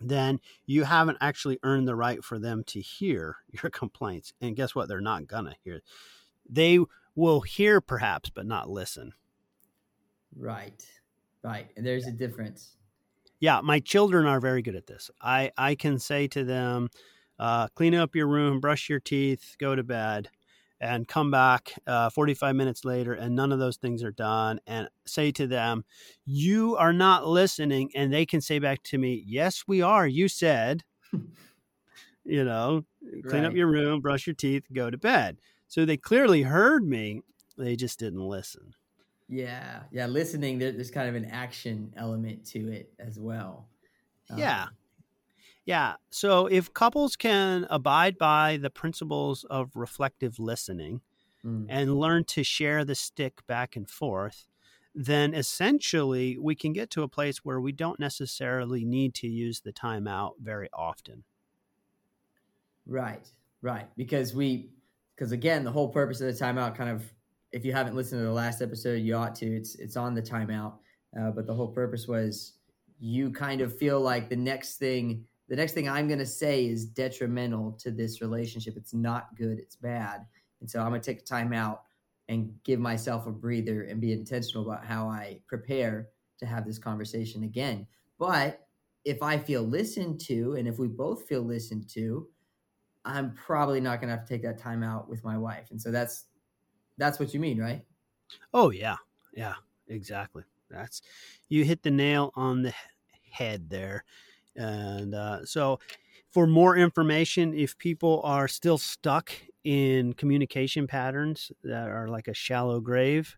then 0.00 0.40
you 0.66 0.84
haven't 0.84 1.18
actually 1.20 1.58
earned 1.62 1.88
the 1.88 1.96
right 1.96 2.22
for 2.22 2.38
them 2.38 2.64
to 2.64 2.80
hear 2.80 3.36
your 3.62 3.70
complaints. 3.70 4.32
And 4.40 4.56
guess 4.56 4.74
what? 4.74 4.88
They're 4.88 5.00
not 5.00 5.26
going 5.26 5.46
to 5.46 5.56
hear. 5.64 5.82
They 6.48 6.78
will 7.14 7.40
hear 7.40 7.80
perhaps, 7.80 8.30
but 8.30 8.46
not 8.46 8.68
listen. 8.68 9.12
Right, 10.36 10.84
right. 11.42 11.68
And 11.76 11.86
there's 11.86 12.06
a 12.06 12.12
difference. 12.12 12.76
Yeah, 13.40 13.60
my 13.62 13.80
children 13.80 14.26
are 14.26 14.40
very 14.40 14.62
good 14.62 14.76
at 14.76 14.86
this. 14.86 15.10
I, 15.20 15.50
I 15.56 15.74
can 15.74 15.98
say 15.98 16.26
to 16.28 16.44
them, 16.44 16.88
uh, 17.38 17.68
clean 17.68 17.94
up 17.94 18.14
your 18.14 18.26
room, 18.26 18.60
brush 18.60 18.88
your 18.88 19.00
teeth, 19.00 19.56
go 19.58 19.74
to 19.74 19.82
bed, 19.82 20.28
and 20.80 21.08
come 21.08 21.30
back 21.30 21.72
uh, 21.86 22.10
45 22.10 22.54
minutes 22.54 22.84
later, 22.84 23.14
and 23.14 23.34
none 23.34 23.52
of 23.52 23.58
those 23.58 23.76
things 23.76 24.02
are 24.02 24.12
done. 24.12 24.60
And 24.66 24.88
say 25.06 25.32
to 25.32 25.46
them, 25.46 25.84
You 26.24 26.76
are 26.76 26.92
not 26.92 27.26
listening. 27.26 27.90
And 27.94 28.12
they 28.12 28.26
can 28.26 28.40
say 28.40 28.58
back 28.58 28.82
to 28.84 28.98
me, 28.98 29.22
Yes, 29.26 29.64
we 29.66 29.82
are. 29.82 30.06
You 30.06 30.28
said, 30.28 30.84
you 32.24 32.44
know, 32.44 32.84
clean 33.26 33.44
up 33.44 33.54
your 33.54 33.68
room, 33.68 34.00
brush 34.00 34.26
your 34.26 34.34
teeth, 34.34 34.64
go 34.72 34.90
to 34.90 34.98
bed. 34.98 35.38
So 35.68 35.84
they 35.84 35.96
clearly 35.96 36.42
heard 36.42 36.86
me. 36.86 37.22
They 37.56 37.76
just 37.76 37.98
didn't 37.98 38.20
listen. 38.20 38.74
Yeah, 39.28 39.82
yeah. 39.90 40.06
Listening, 40.06 40.58
there, 40.58 40.72
there's 40.72 40.90
kind 40.90 41.08
of 41.08 41.14
an 41.14 41.24
action 41.24 41.92
element 41.96 42.44
to 42.48 42.70
it 42.70 42.92
as 42.98 43.18
well. 43.18 43.68
Um, 44.30 44.38
Yeah. 44.38 44.66
So 46.10 46.46
if 46.46 46.72
couples 46.72 47.16
can 47.16 47.66
abide 47.70 48.18
by 48.18 48.56
the 48.56 48.70
principles 48.70 49.44
of 49.44 49.74
reflective 49.76 50.38
listening 50.38 51.02
mm, 51.44 51.66
and 51.68 51.98
learn 51.98 52.24
to 52.26 52.44
share 52.44 52.84
the 52.84 52.94
stick 52.94 53.46
back 53.46 53.76
and 53.76 53.88
forth, 53.88 54.48
then 54.94 55.34
essentially 55.34 56.38
we 56.38 56.54
can 56.54 56.72
get 56.72 56.90
to 56.90 57.02
a 57.02 57.08
place 57.08 57.44
where 57.44 57.60
we 57.60 57.72
don't 57.72 58.00
necessarily 58.00 58.84
need 58.84 59.14
to 59.14 59.28
use 59.28 59.60
the 59.60 59.72
timeout 59.72 60.34
very 60.40 60.68
often. 60.72 61.24
Right, 62.86 63.28
right. 63.62 63.88
Because 63.96 64.34
we, 64.34 64.70
because 65.14 65.32
again, 65.32 65.64
the 65.64 65.72
whole 65.72 65.88
purpose 65.88 66.20
of 66.20 66.26
the 66.26 66.44
timeout 66.44 66.74
kind 66.76 66.90
of, 66.90 67.12
if 67.52 67.64
you 67.64 67.72
haven't 67.72 67.96
listened 67.96 68.20
to 68.20 68.24
the 68.24 68.32
last 68.32 68.60
episode, 68.62 69.02
you 69.02 69.14
ought 69.14 69.34
to. 69.36 69.46
It's 69.46 69.74
it's 69.76 69.96
on 69.96 70.14
the 70.14 70.22
timeout. 70.22 70.78
Uh, 71.18 71.30
but 71.30 71.46
the 71.46 71.54
whole 71.54 71.68
purpose 71.68 72.06
was 72.06 72.58
you 72.98 73.30
kind 73.30 73.60
of 73.60 73.76
feel 73.76 74.00
like 74.00 74.28
the 74.28 74.36
next 74.36 74.76
thing, 74.76 75.26
the 75.48 75.56
next 75.56 75.72
thing 75.72 75.88
I'm 75.88 76.08
going 76.08 76.18
to 76.18 76.26
say 76.26 76.66
is 76.66 76.86
detrimental 76.86 77.72
to 77.80 77.90
this 77.90 78.20
relationship. 78.20 78.76
It's 78.76 78.94
not 78.94 79.36
good. 79.36 79.58
It's 79.58 79.76
bad. 79.76 80.26
And 80.60 80.70
so 80.70 80.80
I'm 80.80 80.88
going 80.88 81.00
to 81.00 81.14
take 81.14 81.24
time 81.24 81.52
out 81.52 81.82
and 82.28 82.52
give 82.64 82.80
myself 82.80 83.26
a 83.26 83.30
breather 83.30 83.82
and 83.84 84.00
be 84.00 84.12
intentional 84.12 84.68
about 84.68 84.84
how 84.84 85.08
I 85.08 85.40
prepare 85.46 86.08
to 86.38 86.46
have 86.46 86.66
this 86.66 86.78
conversation 86.78 87.44
again. 87.44 87.86
But 88.18 88.66
if 89.04 89.22
I 89.22 89.38
feel 89.38 89.62
listened 89.62 90.20
to, 90.22 90.54
and 90.54 90.66
if 90.66 90.78
we 90.78 90.88
both 90.88 91.28
feel 91.28 91.42
listened 91.42 91.88
to, 91.90 92.26
I'm 93.04 93.34
probably 93.34 93.80
not 93.80 94.00
going 94.00 94.08
to 94.08 94.16
have 94.16 94.26
to 94.26 94.34
take 94.34 94.42
that 94.42 94.58
time 94.58 94.82
out 94.82 95.08
with 95.08 95.22
my 95.22 95.38
wife. 95.38 95.68
And 95.70 95.80
so 95.80 95.92
that's 95.92 96.24
that's 96.98 97.20
what 97.20 97.32
you 97.32 97.38
mean, 97.38 97.60
right? 97.60 97.84
Oh 98.52 98.70
yeah. 98.70 98.96
Yeah, 99.32 99.54
exactly. 99.86 100.42
That's 100.68 101.02
you 101.48 101.64
hit 101.64 101.82
the 101.82 101.90
nail 101.90 102.32
on 102.34 102.62
the 102.62 102.74
head 103.30 103.70
there. 103.70 104.04
And 104.56 105.14
uh, 105.14 105.44
so 105.44 105.78
for 106.30 106.46
more 106.46 106.76
information, 106.76 107.54
if 107.54 107.76
people 107.78 108.20
are 108.24 108.48
still 108.48 108.78
stuck 108.78 109.30
in 109.64 110.14
communication 110.14 110.86
patterns 110.86 111.52
that 111.62 111.88
are 111.88 112.08
like 112.08 112.28
a 112.28 112.34
shallow 112.34 112.80
grave, 112.80 113.36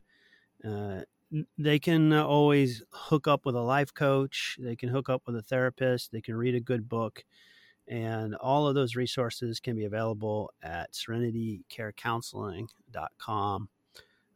uh, 0.65 1.01
they 1.59 1.79
can 1.79 2.11
always 2.13 2.83
hook 2.91 3.29
up 3.29 3.45
with 3.45 3.55
a 3.55 3.61
life 3.61 3.93
coach. 3.93 4.57
They 4.61 4.77
can 4.77 4.89
hook 4.89 5.11
up 5.11 5.25
with 5.27 5.37
a 5.37 5.43
therapist. 5.43 6.11
They 6.11 6.23
can 6.23 6.37
read 6.37 6.55
a 6.55 6.61
good 6.61 6.89
book. 6.89 7.23
And 7.87 8.35
all 8.35 8.67
of 8.67 8.75
those 8.75 8.97
resources 8.97 9.61
can 9.61 9.77
be 9.77 9.85
available 9.85 10.51
at 10.63 10.93
serenitycarecounseling.com. 10.93 13.69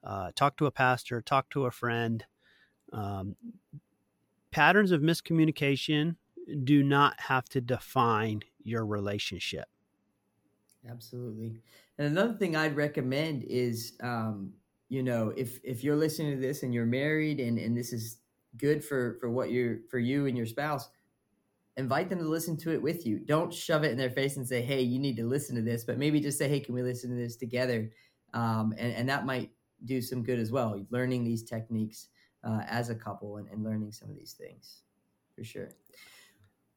Uh, 0.05 0.31
talk 0.35 0.57
to 0.57 0.67
a 0.67 0.71
pastor, 0.71 1.23
talk 1.23 1.49
to 1.51 1.67
a 1.67 1.71
friend. 1.71 2.25
Um, 2.93 3.37
patterns 4.51 4.91
of 4.91 5.01
miscommunication 5.01 6.17
do 6.65 6.83
not 6.83 7.19
have 7.21 7.49
to 7.51 7.61
define 7.61 8.43
your 8.63 8.87
relationship. 8.87 9.67
Absolutely. 10.89 11.61
And 11.99 12.09
another 12.09 12.35
thing 12.35 12.57
I'd 12.57 12.77
recommend 12.77 13.45
is, 13.45 13.93
um, 14.03 14.53
you 14.89 15.03
know, 15.03 15.33
if 15.37 15.61
if 15.63 15.85
you're 15.85 15.97
listening 15.97 16.35
to 16.35 16.41
this 16.41 16.63
and 16.63 16.75
you're 16.75 16.87
married 16.87 17.41
and 17.41 17.59
and 17.59 17.77
this 17.77 17.93
is 17.93 18.19
good 18.57 18.85
for 18.85 19.17
for 19.21 19.31
what 19.31 19.51
you're 19.51 19.79
for 19.91 19.99
you 19.99 20.27
and 20.27 20.37
your 20.37 20.47
spouse, 20.47 20.89
invite 21.77 22.11
them 22.11 22.19
to 22.19 22.29
listen 22.29 22.57
to 22.59 22.73
it 22.73 22.83
with 22.83 23.07
you. 23.07 23.19
Don't 23.21 23.53
shove 23.53 23.85
it 23.85 23.93
in 23.93 23.99
their 23.99 24.11
face 24.11 24.37
and 24.37 24.47
say, 24.47 24.61
"Hey, 24.61 24.83
you 24.83 24.99
need 24.99 25.17
to 25.17 25.27
listen 25.27 25.55
to 25.57 25.63
this," 25.63 25.85
but 25.85 25.99
maybe 25.99 26.21
just 26.21 26.39
say, 26.39 26.49
"Hey, 26.49 26.61
can 26.61 26.75
we 26.75 26.83
listen 26.83 27.11
to 27.11 27.17
this 27.17 27.37
together?" 27.37 27.91
Um, 28.35 28.75
and 28.77 28.93
and 28.93 29.09
that 29.09 29.25
might 29.25 29.53
do 29.85 30.03
some 30.03 30.23
good 30.23 30.39
as 30.39 30.51
well. 30.51 30.85
Learning 30.91 31.25
these 31.25 31.43
techniques 31.43 32.09
uh, 32.45 32.63
as 32.67 32.91
a 32.91 32.95
couple 32.95 33.37
and, 33.37 33.49
and 33.49 33.65
learning 33.65 33.93
some 33.93 34.11
of 34.11 34.17
these 34.17 34.33
things 34.33 34.83
for 35.35 35.45
sure. 35.45 35.71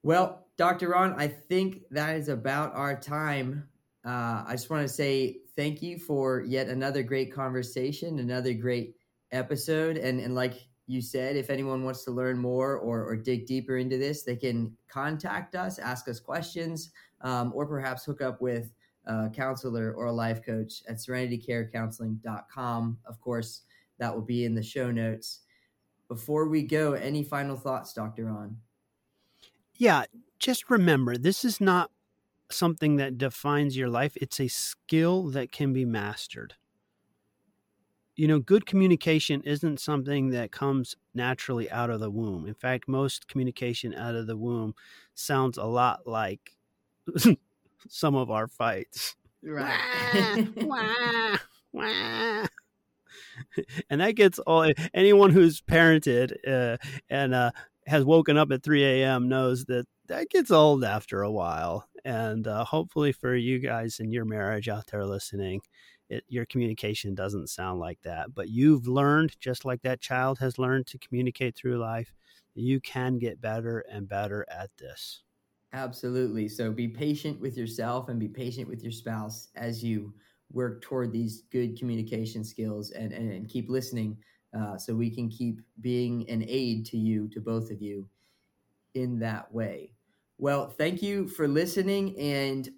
Well, 0.05 0.45
Dr. 0.55 0.89
Ron, 0.89 1.15
I 1.17 1.27
think 1.27 1.79
that 1.89 2.15
is 2.15 2.29
about 2.29 2.75
our 2.75 2.95
time. 2.95 3.67
Uh, 4.05 4.43
I 4.45 4.51
just 4.51 4.69
want 4.69 4.83
to 4.83 4.93
say 4.93 5.37
thank 5.55 5.81
you 5.81 5.97
for 5.97 6.41
yet 6.41 6.67
another 6.67 7.01
great 7.01 7.33
conversation, 7.33 8.19
another 8.19 8.53
great 8.53 8.97
episode. 9.31 9.97
And, 9.97 10.19
and 10.19 10.35
like 10.35 10.67
you 10.85 11.01
said, 11.01 11.35
if 11.35 11.49
anyone 11.49 11.83
wants 11.83 12.03
to 12.03 12.11
learn 12.11 12.37
more 12.37 12.77
or, 12.77 13.03
or 13.03 13.15
dig 13.15 13.47
deeper 13.47 13.77
into 13.77 13.97
this, 13.97 14.21
they 14.21 14.35
can 14.35 14.77
contact 14.87 15.55
us, 15.55 15.79
ask 15.79 16.07
us 16.07 16.19
questions, 16.19 16.91
um, 17.21 17.51
or 17.55 17.65
perhaps 17.65 18.05
hook 18.05 18.21
up 18.21 18.41
with 18.41 18.75
a 19.05 19.31
counselor 19.31 19.91
or 19.93 20.05
a 20.05 20.13
life 20.13 20.45
coach 20.45 20.83
at 20.87 20.97
serenitycarecounseling.com. 20.97 22.99
Of 23.07 23.21
course, 23.21 23.63
that 23.97 24.13
will 24.13 24.21
be 24.21 24.45
in 24.45 24.53
the 24.53 24.61
show 24.61 24.91
notes. 24.91 25.39
Before 26.07 26.47
we 26.47 26.61
go, 26.61 26.93
any 26.93 27.23
final 27.23 27.57
thoughts, 27.57 27.91
Dr. 27.91 28.25
Ron? 28.25 28.55
Yeah, 29.77 30.05
just 30.39 30.69
remember 30.69 31.17
this 31.17 31.43
is 31.45 31.59
not 31.59 31.91
something 32.49 32.97
that 32.97 33.17
defines 33.17 33.75
your 33.75 33.89
life, 33.89 34.15
it's 34.17 34.39
a 34.39 34.47
skill 34.47 35.23
that 35.29 35.51
can 35.51 35.73
be 35.73 35.85
mastered 35.85 36.55
you 38.15 38.27
know, 38.27 38.39
good 38.39 38.65
communication 38.65 39.41
isn't 39.41 39.79
something 39.79 40.29
that 40.29 40.51
comes 40.51 40.95
naturally 41.13 41.69
out 41.69 41.89
of 41.89 41.99
the 41.99 42.09
womb. 42.09 42.47
In 42.47 42.53
fact, 42.53 42.87
most 42.87 43.27
communication 43.27 43.93
out 43.93 44.15
of 44.15 44.27
the 44.27 44.37
womb 44.37 44.73
sounds 45.13 45.57
a 45.57 45.65
lot 45.65 46.07
like 46.07 46.55
some 47.89 48.15
of 48.15 48.31
our 48.31 48.47
fights. 48.47 49.15
Right. 49.47 50.47
wah, 50.55 51.37
wah. 51.71 52.47
and 53.91 54.01
that 54.01 54.15
gets 54.15 54.39
all 54.39 54.71
anyone 54.91 55.29
who's 55.29 55.61
parented 55.61 56.33
uh, 56.47 56.77
and 57.11 57.35
uh, 57.35 57.51
has 57.87 58.03
woken 58.03 58.37
up 58.37 58.51
at 58.51 58.63
3 58.63 58.83
a.m. 58.83 59.29
knows 59.29 59.65
that 59.65 59.85
that 60.07 60.29
gets 60.29 60.51
old 60.51 60.83
after 60.83 61.21
a 61.21 61.31
while. 61.31 61.87
And 62.03 62.47
uh, 62.47 62.63
hopefully, 62.65 63.11
for 63.11 63.35
you 63.35 63.59
guys 63.59 63.99
in 63.99 64.11
your 64.11 64.25
marriage 64.25 64.69
out 64.69 64.87
there 64.87 65.05
listening, 65.05 65.61
it, 66.09 66.23
your 66.27 66.45
communication 66.45 67.15
doesn't 67.15 67.49
sound 67.49 67.79
like 67.79 67.99
that. 68.03 68.33
But 68.33 68.49
you've 68.49 68.87
learned, 68.87 69.39
just 69.39 69.65
like 69.65 69.81
that 69.81 70.01
child 70.01 70.39
has 70.39 70.59
learned 70.59 70.87
to 70.87 70.99
communicate 70.99 71.55
through 71.55 71.77
life, 71.77 72.13
you 72.53 72.79
can 72.79 73.17
get 73.17 73.41
better 73.41 73.79
and 73.89 74.07
better 74.07 74.45
at 74.49 74.69
this. 74.77 75.23
Absolutely. 75.73 76.47
So 76.47 76.71
be 76.71 76.87
patient 76.87 77.39
with 77.41 77.57
yourself 77.57 78.09
and 78.09 78.19
be 78.19 78.29
patient 78.29 78.67
with 78.69 78.81
your 78.81 78.91
spouse 78.91 79.49
as 79.55 79.83
you 79.83 80.13
work 80.51 80.81
toward 80.81 81.11
these 81.11 81.43
good 81.51 81.77
communication 81.77 82.43
skills 82.43 82.91
and, 82.91 83.11
and, 83.11 83.31
and 83.31 83.49
keep 83.49 83.69
listening 83.69 84.17
uh, 84.55 84.77
so 84.77 84.95
we 84.95 85.09
can 85.09 85.29
keep 85.29 85.61
being 85.81 86.27
an 86.29 86.45
aid 86.47 86.85
to 86.87 86.97
you, 86.97 87.27
to 87.29 87.41
both 87.41 87.71
of 87.71 87.81
you 87.81 88.07
in 88.93 89.19
that 89.19 89.53
way. 89.53 89.91
Well, 90.37 90.69
thank 90.69 91.01
you 91.01 91.27
for 91.27 91.47
listening. 91.47 92.17
And 92.19 92.69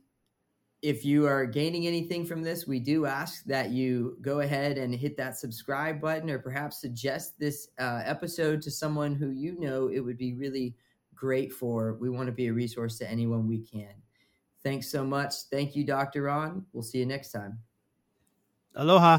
if 0.81 1.03
you 1.03 1.25
are 1.25 1.45
gaining 1.45 1.87
anything 1.87 2.25
from 2.25 2.43
this, 2.43 2.67
we 2.67 2.79
do 2.79 3.05
ask 3.05 3.43
that 3.45 3.71
you 3.71 4.17
go 4.21 4.41
ahead 4.41 4.77
and 4.77 4.93
hit 4.93 5.17
that 5.17 5.37
subscribe 5.37 5.99
button 5.99 6.29
or 6.29 6.39
perhaps 6.39 6.79
suggest 6.79 7.39
this 7.39 7.69
uh, 7.79 8.01
episode 8.05 8.61
to 8.63 8.71
someone 8.71 9.15
who 9.15 9.29
you 9.29 9.59
know 9.59 9.89
it 9.89 9.99
would 9.99 10.17
be 10.17 10.33
really 10.33 10.75
great 11.15 11.51
for. 11.51 11.95
We 11.99 12.09
want 12.09 12.27
to 12.27 12.31
be 12.31 12.47
a 12.47 12.53
resource 12.53 12.97
to 12.99 13.09
anyone 13.09 13.47
we 13.47 13.59
can. 13.59 13.93
Thanks 14.63 14.91
so 14.91 15.03
much. 15.03 15.33
Thank 15.51 15.75
you, 15.75 15.83
Dr. 15.83 16.23
Ron. 16.23 16.65
We'll 16.73 16.83
see 16.83 16.99
you 16.99 17.05
next 17.05 17.31
time. 17.31 17.57
Aloha. 18.75 19.15